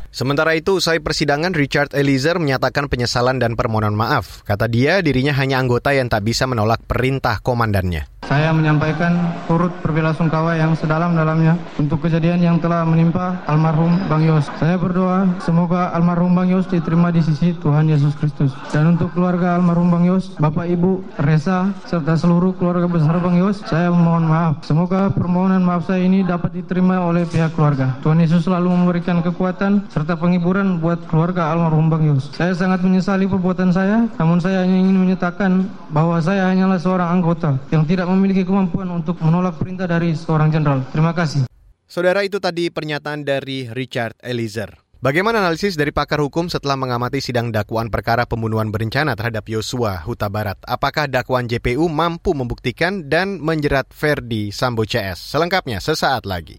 Sementara 0.07 0.55
itu, 0.55 0.79
usai 0.79 1.03
persidangan, 1.03 1.51
Richard 1.51 1.91
Eliezer 1.91 2.39
menyatakan 2.39 2.87
penyesalan 2.87 3.43
dan 3.43 3.59
permohonan 3.59 3.91
maaf. 3.91 4.39
Kata 4.47 4.71
dia, 4.71 5.03
dirinya 5.03 5.35
hanya 5.35 5.59
anggota 5.59 5.91
yang 5.91 6.07
tak 6.07 6.23
bisa 6.23 6.47
menolak 6.47 6.79
perintah 6.87 7.43
komandannya. 7.43 8.16
Saya 8.27 8.51
menyampaikan 8.51 9.39
turut 9.47 9.71
berbelasungkawa 9.79 10.59
yang 10.59 10.75
sedalam-dalamnya 10.75 11.55
untuk 11.79 12.03
kejadian 12.03 12.43
yang 12.43 12.59
telah 12.59 12.83
menimpa 12.83 13.39
almarhum 13.47 13.95
Bang 14.11 14.27
Yos. 14.27 14.51
Saya 14.59 14.75
berdoa 14.75 15.31
semoga 15.39 15.95
almarhum 15.95 16.35
Bang 16.35 16.51
Yos 16.51 16.67
diterima 16.67 17.07
di 17.07 17.23
sisi 17.23 17.55
Tuhan 17.55 17.87
Yesus 17.87 18.19
Kristus. 18.19 18.51
Dan 18.75 18.99
untuk 18.99 19.15
keluarga 19.15 19.55
almarhum 19.55 19.87
Bang 19.87 20.03
Yos, 20.03 20.35
Bapak 20.43 20.67
Ibu, 20.67 21.07
Resa, 21.23 21.71
serta 21.87 22.19
seluruh 22.19 22.51
keluarga 22.59 22.91
besar 22.91 23.15
Bang 23.23 23.39
Yos, 23.39 23.63
saya 23.63 23.87
memohon 23.95 24.27
maaf. 24.27 24.59
Semoga 24.67 25.07
permohonan 25.07 25.63
maaf 25.63 25.87
saya 25.87 26.03
ini 26.03 26.27
dapat 26.27 26.51
diterima 26.51 27.07
oleh 27.07 27.23
pihak 27.23 27.55
keluarga. 27.55 27.95
Tuhan 28.03 28.19
Yesus 28.19 28.43
selalu 28.43 28.75
memberikan 28.75 29.23
kekuatan 29.23 29.87
serta 29.87 30.19
penghiburan 30.19 30.83
buat 30.83 30.99
keluarga 31.07 31.47
almarhum 31.55 31.87
Bang 31.87 32.03
Yos. 32.03 32.35
Saya 32.35 32.51
sangat 32.51 32.83
menyesali 32.83 33.23
perbuatan 33.23 33.71
saya, 33.71 34.03
namun 34.19 34.43
saya 34.43 34.67
hanya 34.67 34.83
ingin 34.83 34.99
menyatakan 34.99 35.63
bahwa 35.95 36.19
saya 36.19 36.51
hanyalah 36.51 36.75
seorang 36.75 37.07
anggota 37.07 37.55
yang 37.71 37.87
tidak 37.87 38.16
memiliki 38.17 38.41
kemampuan 38.43 38.89
untuk 38.89 39.21
menolak 39.21 39.61
perintah 39.61 39.85
dari 39.85 40.17
seorang 40.17 40.49
jenderal. 40.49 40.81
Terima 40.89 41.13
kasih. 41.13 41.45
Saudara 41.87 42.25
itu 42.25 42.41
tadi 42.41 42.67
pernyataan 42.67 43.23
dari 43.23 43.69
Richard 43.71 44.19
Eliezer. 44.19 44.87
Bagaimana 44.97 45.45
analisis 45.45 45.77
dari 45.77 45.93
pakar 45.93 46.17
hukum 46.25 46.49
setelah 46.49 46.73
mengamati 46.73 47.21
sidang 47.21 47.53
dakwaan 47.53 47.93
perkara 47.93 48.25
pembunuhan 48.25 48.73
berencana 48.73 49.13
terhadap 49.13 49.45
Yosua 49.45 50.01
Huta 50.01 50.25
Barat? 50.25 50.57
Apakah 50.65 51.05
dakwaan 51.05 51.45
JPU 51.45 51.85
mampu 51.85 52.33
membuktikan 52.33 53.05
dan 53.05 53.37
menjerat 53.37 53.93
Ferdi 53.93 54.49
Sambo 54.49 54.89
CS? 54.89 55.21
Selengkapnya 55.37 55.77
sesaat 55.77 56.25
lagi. 56.25 56.57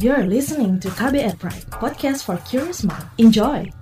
You're 0.00 0.24
listening 0.24 0.80
to 0.80 0.88
KBR 0.96 1.36
Pride, 1.36 1.68
podcast 1.68 2.24
for 2.24 2.40
curious 2.48 2.80
mind. 2.80 3.04
Enjoy! 3.20 3.77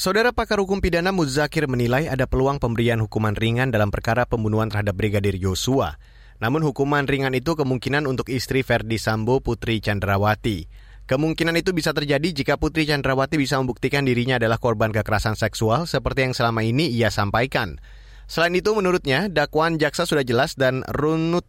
Saudara 0.00 0.32
pakar 0.32 0.56
hukum 0.64 0.80
pidana 0.80 1.12
Muzakir 1.12 1.68
menilai 1.68 2.08
ada 2.08 2.24
peluang 2.24 2.56
pemberian 2.56 3.04
hukuman 3.04 3.36
ringan 3.36 3.68
dalam 3.68 3.92
perkara 3.92 4.24
pembunuhan 4.24 4.72
terhadap 4.72 4.96
Brigadir 4.96 5.36
Yosua. 5.36 6.00
Namun 6.40 6.64
hukuman 6.64 7.04
ringan 7.04 7.36
itu 7.36 7.52
kemungkinan 7.52 8.08
untuk 8.08 8.32
istri 8.32 8.64
Verdi 8.64 8.96
Sambo 8.96 9.44
Putri 9.44 9.76
Chandrawati. 9.84 10.72
Kemungkinan 11.04 11.52
itu 11.60 11.76
bisa 11.76 11.92
terjadi 11.92 12.32
jika 12.32 12.56
Putri 12.56 12.88
Chandrawati 12.88 13.36
bisa 13.36 13.60
membuktikan 13.60 14.08
dirinya 14.08 14.40
adalah 14.40 14.56
korban 14.56 14.88
kekerasan 14.88 15.36
seksual 15.36 15.84
seperti 15.84 16.24
yang 16.24 16.32
selama 16.32 16.64
ini 16.64 16.88
ia 16.88 17.12
sampaikan. 17.12 17.76
Selain 18.24 18.56
itu 18.56 18.72
menurutnya 18.72 19.28
dakwaan 19.28 19.76
jaksa 19.76 20.08
sudah 20.08 20.24
jelas 20.24 20.56
dan 20.56 20.80
runut 20.96 21.44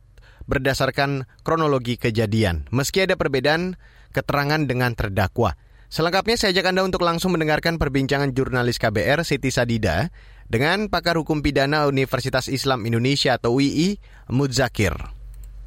berdasarkan 0.52 1.24
kronologi 1.48 1.96
kejadian. 1.96 2.68
Meski 2.76 3.08
ada 3.08 3.16
perbedaan 3.16 3.80
keterangan 4.12 4.68
dengan 4.68 4.92
terdakwa. 4.92 5.56
Selengkapnya 5.92 6.40
saya 6.40 6.56
ajak 6.56 6.72
Anda 6.72 6.88
untuk 6.88 7.04
langsung 7.04 7.36
mendengarkan 7.36 7.76
perbincangan 7.76 8.32
jurnalis 8.32 8.80
KBR 8.80 9.28
Siti 9.28 9.52
Sadida 9.52 10.08
dengan 10.48 10.88
pakar 10.88 11.20
hukum 11.20 11.44
pidana 11.44 11.84
Universitas 11.84 12.48
Islam 12.48 12.88
Indonesia 12.88 13.36
atau 13.36 13.60
UI, 13.60 14.00
Mudzakir. 14.32 14.96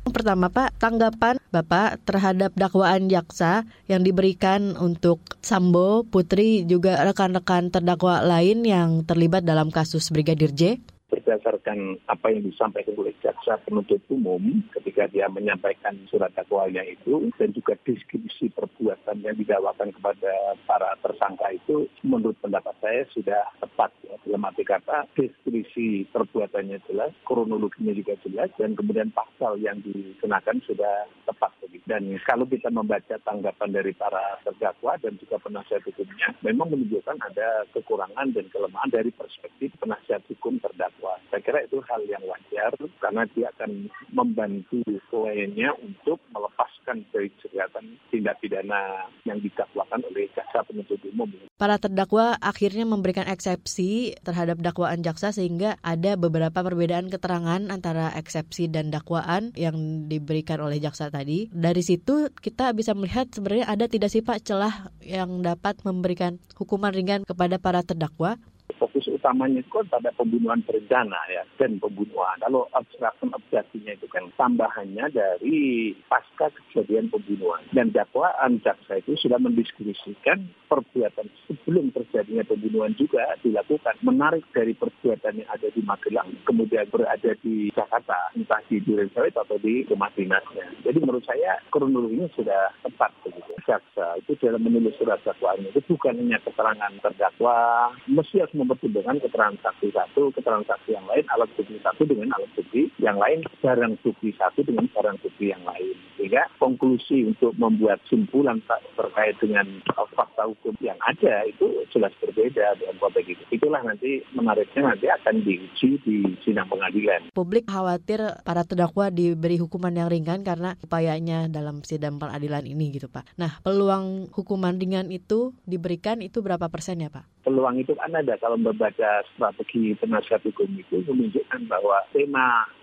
Pertama 0.09 0.49
Pak, 0.49 0.81
tanggapan 0.81 1.37
Bapak 1.53 2.01
terhadap 2.09 2.57
dakwaan 2.57 3.13
jaksa 3.13 3.69
yang 3.85 4.01
diberikan 4.01 4.81
untuk 4.81 5.21
Sambo, 5.45 6.09
Putri, 6.09 6.65
juga 6.65 7.05
rekan-rekan 7.05 7.69
terdakwa 7.69 8.25
lain 8.25 8.65
yang 8.65 9.05
terlibat 9.05 9.45
dalam 9.45 9.69
kasus 9.69 10.09
Brigadir 10.09 10.57
J? 10.57 10.81
Berdasarkan 11.15 12.03
apa 12.11 12.27
yang 12.35 12.43
disampaikan 12.51 12.99
oleh 12.99 13.15
jaksa 13.23 13.63
penuntut 13.63 14.03
umum 14.11 14.67
ketika 14.75 15.07
dia 15.07 15.31
menyampaikan 15.31 15.95
surat 16.11 16.35
dakwanya 16.35 16.83
itu 16.83 17.31
dan 17.39 17.55
juga 17.55 17.79
deskripsi 17.87 18.51
perbuatan 18.51 19.23
yang 19.23 19.39
didakwakan 19.39 19.95
kepada 19.95 20.59
para 20.67 20.99
tersangka 21.07 21.55
itu 21.55 21.87
menurut 22.03 22.35
pendapat 22.43 22.75
saya 22.83 23.07
sudah 23.15 23.47
tepat 23.63 23.95
ya. 24.03 24.19
dalam 24.27 24.43
arti 24.51 24.67
kata 24.67 25.07
deskripsi 25.15 26.11
perbuatannya 26.11 26.83
jelas, 26.91 27.15
kronologinya 27.23 27.95
juga 27.95 28.19
jelas 28.27 28.51
dan 28.59 28.75
kemudian 28.75 29.15
pasal 29.15 29.55
yang 29.63 29.79
dikenakan 29.87 30.59
sudah 30.67 31.07
tepat 31.31 31.55
dan 31.85 32.17
kalau 32.25 32.49
kita 32.49 32.73
membaca 32.73 33.21
tanggapan 33.29 33.69
dari 33.69 33.93
para 33.93 34.41
terdakwa 34.41 34.97
dan 35.05 35.21
juga 35.21 35.37
penasihat 35.37 35.85
hukumnya 35.85 36.33
memang 36.41 36.73
menunjukkan 36.73 37.21
ada 37.21 37.69
kekurangan 37.77 38.33
dan 38.33 38.49
kelemahan 38.49 38.89
dari 38.89 39.13
perspektif 39.13 39.69
penasihat 39.77 40.25
hukum 40.33 40.57
terdakwa 40.65 41.04
bahwa 41.05 41.21
saya 41.29 41.45
kira 41.45 41.61
itu 41.69 41.77
hal 41.85 42.01
yang 42.09 42.25
wajar 42.25 42.73
karena 42.97 43.29
dia 43.37 43.53
akan 43.53 43.93
membantu 44.09 44.81
kliennya 45.13 45.77
untuk 45.85 46.17
melepaskan 46.33 47.05
dari 47.13 47.29
jeratan 47.45 48.01
tindak 48.09 48.41
pidana 48.41 49.05
yang 49.29 49.37
didakwakan 49.45 50.01
oleh 50.09 50.33
jaksa 50.33 50.65
penuntut 50.65 50.97
umum. 51.05 51.29
Para 51.61 51.77
terdakwa 51.77 52.41
akhirnya 52.41 52.89
memberikan 52.89 53.29
eksepsi 53.29 54.17
terhadap 54.25 54.65
dakwaan 54.65 55.05
jaksa 55.05 55.37
sehingga 55.37 55.77
ada 55.85 56.17
beberapa 56.17 56.65
perbedaan 56.65 57.13
keterangan 57.13 57.69
antara 57.69 58.09
eksepsi 58.17 58.73
dan 58.73 58.89
dakwaan 58.89 59.53
yang 59.61 60.09
diberikan 60.09 60.65
oleh 60.65 60.81
jaksa 60.81 61.13
tadi. 61.13 61.53
Dari 61.53 61.85
situ 61.85 62.33
kita 62.33 62.73
bisa 62.73 62.97
melihat 62.97 63.29
sebenarnya 63.29 63.69
ada 63.69 63.85
tidak 63.93 64.09
sih 64.09 64.25
Pak 64.25 64.41
celah 64.41 64.89
yang 65.05 65.45
dapat 65.45 65.85
memberikan 65.85 66.41
hukuman 66.57 66.97
ringan 66.97 67.29
kepada 67.29 67.61
para 67.61 67.85
terdakwa? 67.85 68.41
Fokus 68.81 69.05
utamanya 69.25 69.65
itu 69.65 69.73
kan 69.73 69.89
pada 69.89 70.13
pembunuhan 70.13 70.61
berencana 70.69 71.17
ya 71.33 71.49
dan 71.57 71.81
pembunuhan. 71.81 72.37
Kalau 72.45 72.69
obstruction 72.77 73.33
justice 73.49 73.89
itu 73.89 74.05
kan 74.13 74.29
tambahannya 74.37 75.09
dari 75.09 75.97
pasca 76.13 76.53
kejadian 76.53 77.09
pembunuhan. 77.09 77.65
Dan 77.73 77.89
dakwaan 77.97 78.61
jaksa 78.61 79.01
itu 79.01 79.17
sudah 79.17 79.41
mendiskusikan 79.41 80.45
perbuatan 80.69 81.33
sebelum 81.49 81.89
terjadinya 81.97 82.45
pembunuhan 82.45 82.93
juga 83.01 83.33
dilakukan. 83.41 83.97
Menarik 84.05 84.45
dari 84.53 84.77
perbuatan 84.77 85.41
yang 85.41 85.49
ada 85.49 85.73
di 85.73 85.81
Magelang, 85.81 86.29
kemudian 86.45 86.85
berada 86.93 87.33
di 87.41 87.73
Jakarta, 87.73 88.29
entah 88.37 88.61
di 88.69 88.85
Duren 88.85 89.09
Sawit 89.17 89.33
atau 89.33 89.57
di 89.57 89.89
rumah 89.89 90.13
dinasnya. 90.13 90.69
Jadi 90.85 91.01
menurut 91.01 91.25
saya 91.25 91.57
kronologinya 91.73 92.29
sudah 92.37 92.77
tepat 92.85 93.09
begitu. 93.25 93.57
Jaksa 93.65 94.21
itu 94.21 94.37
dalam 94.45 94.61
menulis 94.61 94.93
surat 95.01 95.17
dakwaannya 95.25 95.73
itu 95.73 95.81
bukan 95.89 96.21
hanya 96.21 96.37
keterangan 96.45 96.93
terdakwa, 97.01 97.89
mesti 98.05 98.45
harus 98.45 98.53
mempertimbangkan 98.53 99.14
keterangan 99.21 99.59
saksi 99.61 99.89
satu, 99.93 100.33
keterangan 100.35 100.67
saksi 100.67 100.97
yang 100.97 101.07
lain, 101.07 101.25
alat 101.35 101.51
bukti 101.55 101.77
satu 101.83 102.03
dengan 102.07 102.29
alat 102.35 102.51
bukti 102.57 102.83
yang 103.03 103.19
lain, 103.19 103.39
barang 103.63 103.95
bukti 104.01 104.31
satu 104.37 104.61
dengan 104.63 104.87
barang 104.93 105.19
bukti 105.21 105.51
yang 105.51 105.65
lain. 105.67 105.97
Sehingga 106.15 106.49
konklusi 106.57 107.27
untuk 107.29 107.53
membuat 107.61 108.01
simpulan 108.09 108.63
terkait 108.97 109.37
dengan 109.43 109.67
fakta 110.15 110.49
hukum 110.49 110.73
yang 110.81 110.97
ada 111.05 111.45
itu 111.45 111.85
jelas 111.93 112.15
berbeda 112.23 112.79
dengan 112.81 112.97
konteks 113.03 113.29
itu. 113.29 113.43
Itulah 113.53 113.83
nanti 113.85 114.25
menariknya 114.33 114.95
nanti 114.95 115.07
akan 115.11 115.45
diuji 115.45 115.91
di 116.01 116.17
sidang 116.47 116.71
pengadilan. 116.71 117.29
Publik 117.35 117.69
khawatir 117.69 118.25
para 118.47 118.65
terdakwa 118.65 119.13
diberi 119.13 119.61
hukuman 119.61 119.93
yang 119.93 120.09
ringan 120.09 120.47
karena 120.47 120.79
upayanya 120.81 121.51
dalam 121.51 121.85
sidang 121.85 122.17
pengadilan 122.17 122.65
ini 122.65 122.95
gitu 122.95 123.11
Pak. 123.11 123.37
Nah 123.37 123.61
peluang 123.61 124.33
hukuman 124.33 124.79
ringan 124.81 125.13
itu 125.13 125.53
diberikan 125.69 126.25
itu 126.25 126.41
berapa 126.41 126.71
persen 126.73 127.05
ya 127.05 127.11
Pak? 127.13 127.35
peluang 127.45 127.77
itu 127.77 127.93
kan 127.95 128.11
ada 128.17 128.35
kalau 128.41 128.57
membaca 128.57 129.04
da 129.05 129.23
ba 129.39 129.53
baki 129.53 129.97
na 130.09 130.23
shafi 130.23 130.53
komiko 130.53 130.97
kuma 131.07 131.29
ji 131.29 131.41
an 131.53 131.69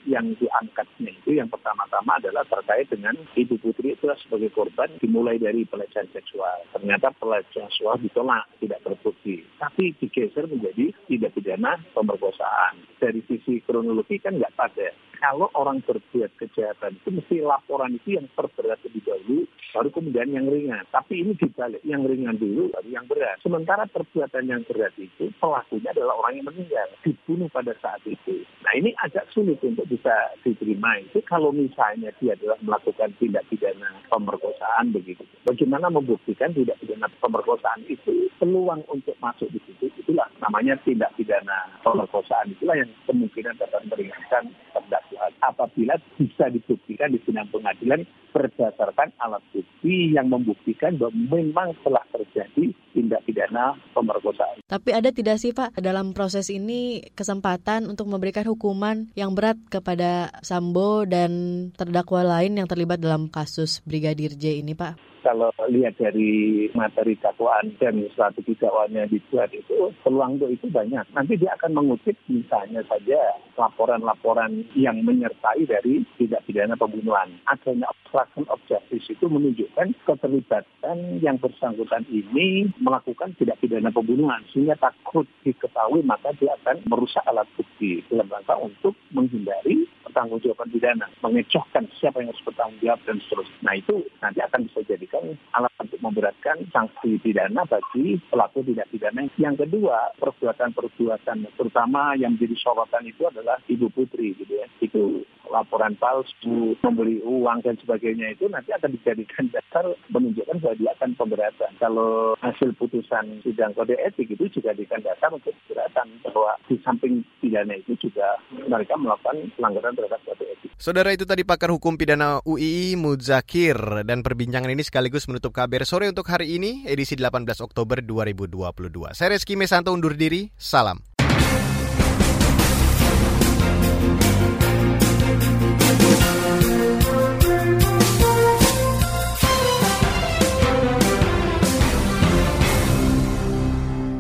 yang 0.06 0.34
diangkatnya 0.38 1.12
itu 1.14 1.38
yang 1.38 1.50
pertama-tama 1.52 2.18
adalah 2.18 2.46
terkait 2.48 2.90
dengan 2.90 3.14
ibu 3.38 3.56
putri 3.62 3.94
itu 3.94 4.10
sebagai 4.26 4.50
korban 4.54 4.90
dimulai 4.98 5.38
dari 5.38 5.68
pelecehan 5.68 6.10
seksual. 6.12 6.66
Ternyata 6.74 7.14
pelecehan 7.18 7.70
seksual 7.70 8.02
ditolak, 8.02 8.50
tidak 8.58 8.82
terbukti. 8.82 9.46
Tapi 9.62 9.94
digeser 9.98 10.50
menjadi 10.50 10.94
tidak 11.06 11.34
pidana 11.38 11.78
pemerkosaan. 11.94 12.82
Dari 12.98 13.22
sisi 13.30 13.62
kronologi 13.66 14.18
kan 14.22 14.38
nggak 14.38 14.56
pada. 14.58 14.90
Kalau 15.22 15.54
orang 15.54 15.86
berbuat 15.86 16.34
kejahatan 16.34 16.98
itu 16.98 17.10
mesti 17.14 17.46
laporan 17.46 17.94
itu 17.94 18.18
yang 18.18 18.26
terberat 18.34 18.82
lebih 18.82 19.06
dahulu, 19.06 19.46
baru 19.70 19.90
kemudian 19.94 20.34
yang 20.34 20.50
ringan. 20.50 20.82
Tapi 20.90 21.22
ini 21.22 21.38
dibalik, 21.38 21.86
yang 21.86 22.02
ringan 22.10 22.42
dulu, 22.42 22.74
baru 22.74 22.90
yang 22.90 23.06
berat. 23.06 23.38
Sementara 23.46 23.86
perbuatan 23.86 24.50
yang 24.50 24.66
berat 24.66 24.98
itu 24.98 25.30
pelakunya 25.38 25.94
adalah 25.94 26.18
orang 26.26 26.42
yang 26.42 26.50
meninggal, 26.50 26.90
dibunuh 27.06 27.46
pada 27.54 27.78
saat 27.78 28.02
itu. 28.10 28.42
Nah 28.66 28.74
ini 28.74 28.98
agak 28.98 29.30
sulit 29.30 29.62
untuk 29.62 29.86
bisa 29.92 30.16
diterima 30.48 30.96
itu 31.04 31.20
kalau 31.28 31.52
misalnya 31.52 32.16
dia 32.24 32.32
adalah 32.40 32.56
melakukan 32.64 33.12
tindak 33.20 33.44
pidana 33.52 34.00
pemerkosaan 34.08 34.96
begitu. 34.96 35.28
Bagaimana 35.44 35.92
membuktikan 35.92 36.56
tidak 36.56 36.80
pidana 36.80 37.12
pemerkosaan 37.20 37.84
itu 37.92 38.32
peluang 38.40 38.80
untuk 38.88 39.20
masuk 39.20 39.52
di 39.52 39.60
situ 39.68 39.92
itulah 40.00 40.32
namanya 40.40 40.80
tindak 40.88 41.12
pidana 41.20 41.68
pemerkosaan 41.84 42.56
itulah 42.56 42.80
yang 42.80 42.88
kemungkinan 43.04 43.60
dapat 43.60 43.84
meringankan 43.92 44.48
terdakwa 44.72 45.28
apabila 45.44 46.00
bisa 46.16 46.48
dibuktikan 46.48 47.12
di 47.12 47.20
sidang 47.28 47.52
pengadilan 47.52 48.08
berdasarkan 48.32 49.12
alat 49.20 49.44
bukti 49.52 50.16
yang 50.16 50.32
membuktikan 50.32 50.96
bahwa 50.96 51.12
memang 51.12 51.76
telah 51.84 52.04
terjadi 52.16 52.72
tindak 52.96 53.22
pidana 53.28 53.76
pemerkosaan. 53.92 54.64
Tapi 54.68 54.90
ada 54.96 55.12
tidak 55.12 55.38
sih 55.42 55.52
Pak 55.52 55.76
dalam 55.84 56.16
proses 56.16 56.48
ini 56.48 57.04
kesempatan 57.12 57.92
untuk 57.92 58.08
memberikan 58.08 58.48
hukuman 58.48 59.12
yang 59.20 59.36
berat 59.36 59.60
kepada 59.82 60.30
Sambo 60.46 61.04
dan 61.10 61.32
terdakwa 61.74 62.22
lain 62.22 62.62
yang 62.62 62.70
terlibat 62.70 63.02
dalam 63.02 63.28
kasus 63.28 63.82
Brigadir 63.82 64.38
J 64.38 64.62
ini 64.62 64.78
Pak? 64.78 65.11
Kalau 65.22 65.54
lihat 65.70 65.98
dari 65.98 66.68
materi 66.74 67.18
dakwaan 67.18 67.78
dan 67.78 68.02
strategi 68.14 68.58
dakwaannya 68.58 69.10
dibuat 69.10 69.54
itu 69.54 69.94
peluang 70.02 70.42
untuk 70.42 70.52
itu 70.54 70.68
banyak. 70.68 71.06
Nanti 71.14 71.38
dia 71.38 71.54
akan 71.56 71.78
mengutip 71.78 72.18
misalnya 72.28 72.82
saja 72.90 73.38
laporan-laporan 73.56 74.66
yang 74.74 75.02
menyertai 75.06 75.66
dari 75.70 76.04
tidak 76.18 76.44
pidana 76.50 76.74
pembunuhan. 76.74 77.30
Adanya 77.48 77.90
obstruction 77.90 78.44
of 78.50 78.60
justice 78.66 79.08
itu 79.08 79.26
menunjukkan 79.30 79.94
keterlibatan 80.04 81.22
yang 81.22 81.38
bersangkutan 81.38 82.04
ini 82.10 82.68
melakukan 82.82 83.38
tidak 83.38 83.62
pidana 83.62 83.94
pembunuhan 83.94 84.42
sehingga 84.52 84.76
takut 84.82 85.30
diketahui 85.46 86.02
maka 86.04 86.34
dia 86.42 86.58
akan 86.62 86.82
merusak 86.90 87.24
alat 87.30 87.48
bukti 87.56 88.02
dalam 88.10 88.28
rangka 88.28 88.58
untuk 88.58 88.98
menghindari 89.14 89.86
pertanggungjawaban 90.12 90.68
pidana, 90.76 91.08
mengecohkan 91.24 91.88
siapa 91.96 92.20
yang 92.20 92.36
harus 92.36 92.44
bertanggung 92.44 92.84
jawab 92.84 93.00
dan 93.08 93.18
seterusnya. 93.24 93.60
Nah 93.64 93.74
itu 93.80 93.96
nanti 94.20 94.40
akan 94.44 94.68
bisa 94.68 94.80
jadikan 95.12 95.36
alat 95.52 95.74
untuk 95.84 96.00
memberatkan 96.00 96.58
sanksi 96.72 97.20
pidana 97.20 97.68
bagi 97.68 98.16
pelaku 98.32 98.64
tidak 98.64 98.88
pidana. 98.96 99.28
Yang 99.36 99.68
kedua, 99.68 100.16
perbuatan-perbuatan 100.16 101.52
terutama 101.60 102.16
yang 102.16 102.40
menjadi 102.40 102.56
sorotan 102.64 103.04
itu 103.04 103.28
adalah 103.28 103.60
ibu 103.68 103.92
putri 103.92 104.32
gitu 104.40 104.56
ya. 104.56 104.68
Itu 104.80 105.28
laporan 105.52 106.00
palsu, 106.00 106.80
membeli 106.80 107.20
uang 107.28 107.60
dan 107.68 107.76
sebagainya 107.84 108.40
itu 108.40 108.48
nanti 108.48 108.72
akan 108.72 108.96
dijadikan 108.96 109.52
dasar 109.52 109.84
menunjukkan 110.08 110.64
bahwa 110.64 110.76
dia 110.80 110.92
akan 110.96 111.12
pemberatan. 111.20 111.72
Kalau 111.76 112.40
hasil 112.40 112.72
putusan 112.80 113.44
sidang 113.44 113.76
kode 113.76 114.00
etik 114.00 114.32
itu 114.32 114.48
juga 114.48 114.72
dijadikan 114.72 115.04
dasar 115.04 115.36
untuk 115.36 115.52
pemberatan 115.68 116.08
bahwa 116.24 116.56
di 116.72 116.80
samping 116.88 117.28
pidana 117.44 117.76
itu 117.76 118.00
juga 118.00 118.40
mereka 118.72 118.96
melakukan 118.96 119.52
pelanggaran 119.60 119.94
terhadap 120.00 120.24
kode 120.24 120.46
etik. 120.48 120.72
Saudara 120.80 121.12
itu 121.14 121.28
tadi 121.28 121.44
pakar 121.44 121.70
hukum 121.70 122.00
pidana 122.00 122.40
UII 122.48 122.96
Muzakir 122.96 124.08
dan 124.08 124.24
perbincangan 124.24 124.72
ini 124.72 124.82
sekaligus 125.02 125.26
menutup 125.26 125.50
kabar 125.50 125.82
sore 125.82 126.06
untuk 126.14 126.30
hari 126.30 126.62
ini 126.62 126.86
edisi 126.86 127.18
18 127.18 127.58
Oktober 127.66 128.06
2022. 128.06 129.18
Saya 129.18 129.34
Reski 129.34 129.58
Mesanto 129.58 129.90
undur 129.90 130.14
diri, 130.14 130.54
salam. 130.62 131.02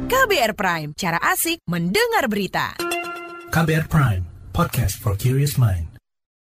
KBR 0.10 0.58
Prime, 0.58 0.89
cara 0.98 1.22
asik 1.22 1.62
mendengar 1.70 2.26
berita. 2.26 2.74
KBR 3.54 3.86
Prime, 3.86 4.26
podcast 4.50 4.98
for 4.98 5.13
curious 5.13 5.62
mind. 5.62 5.90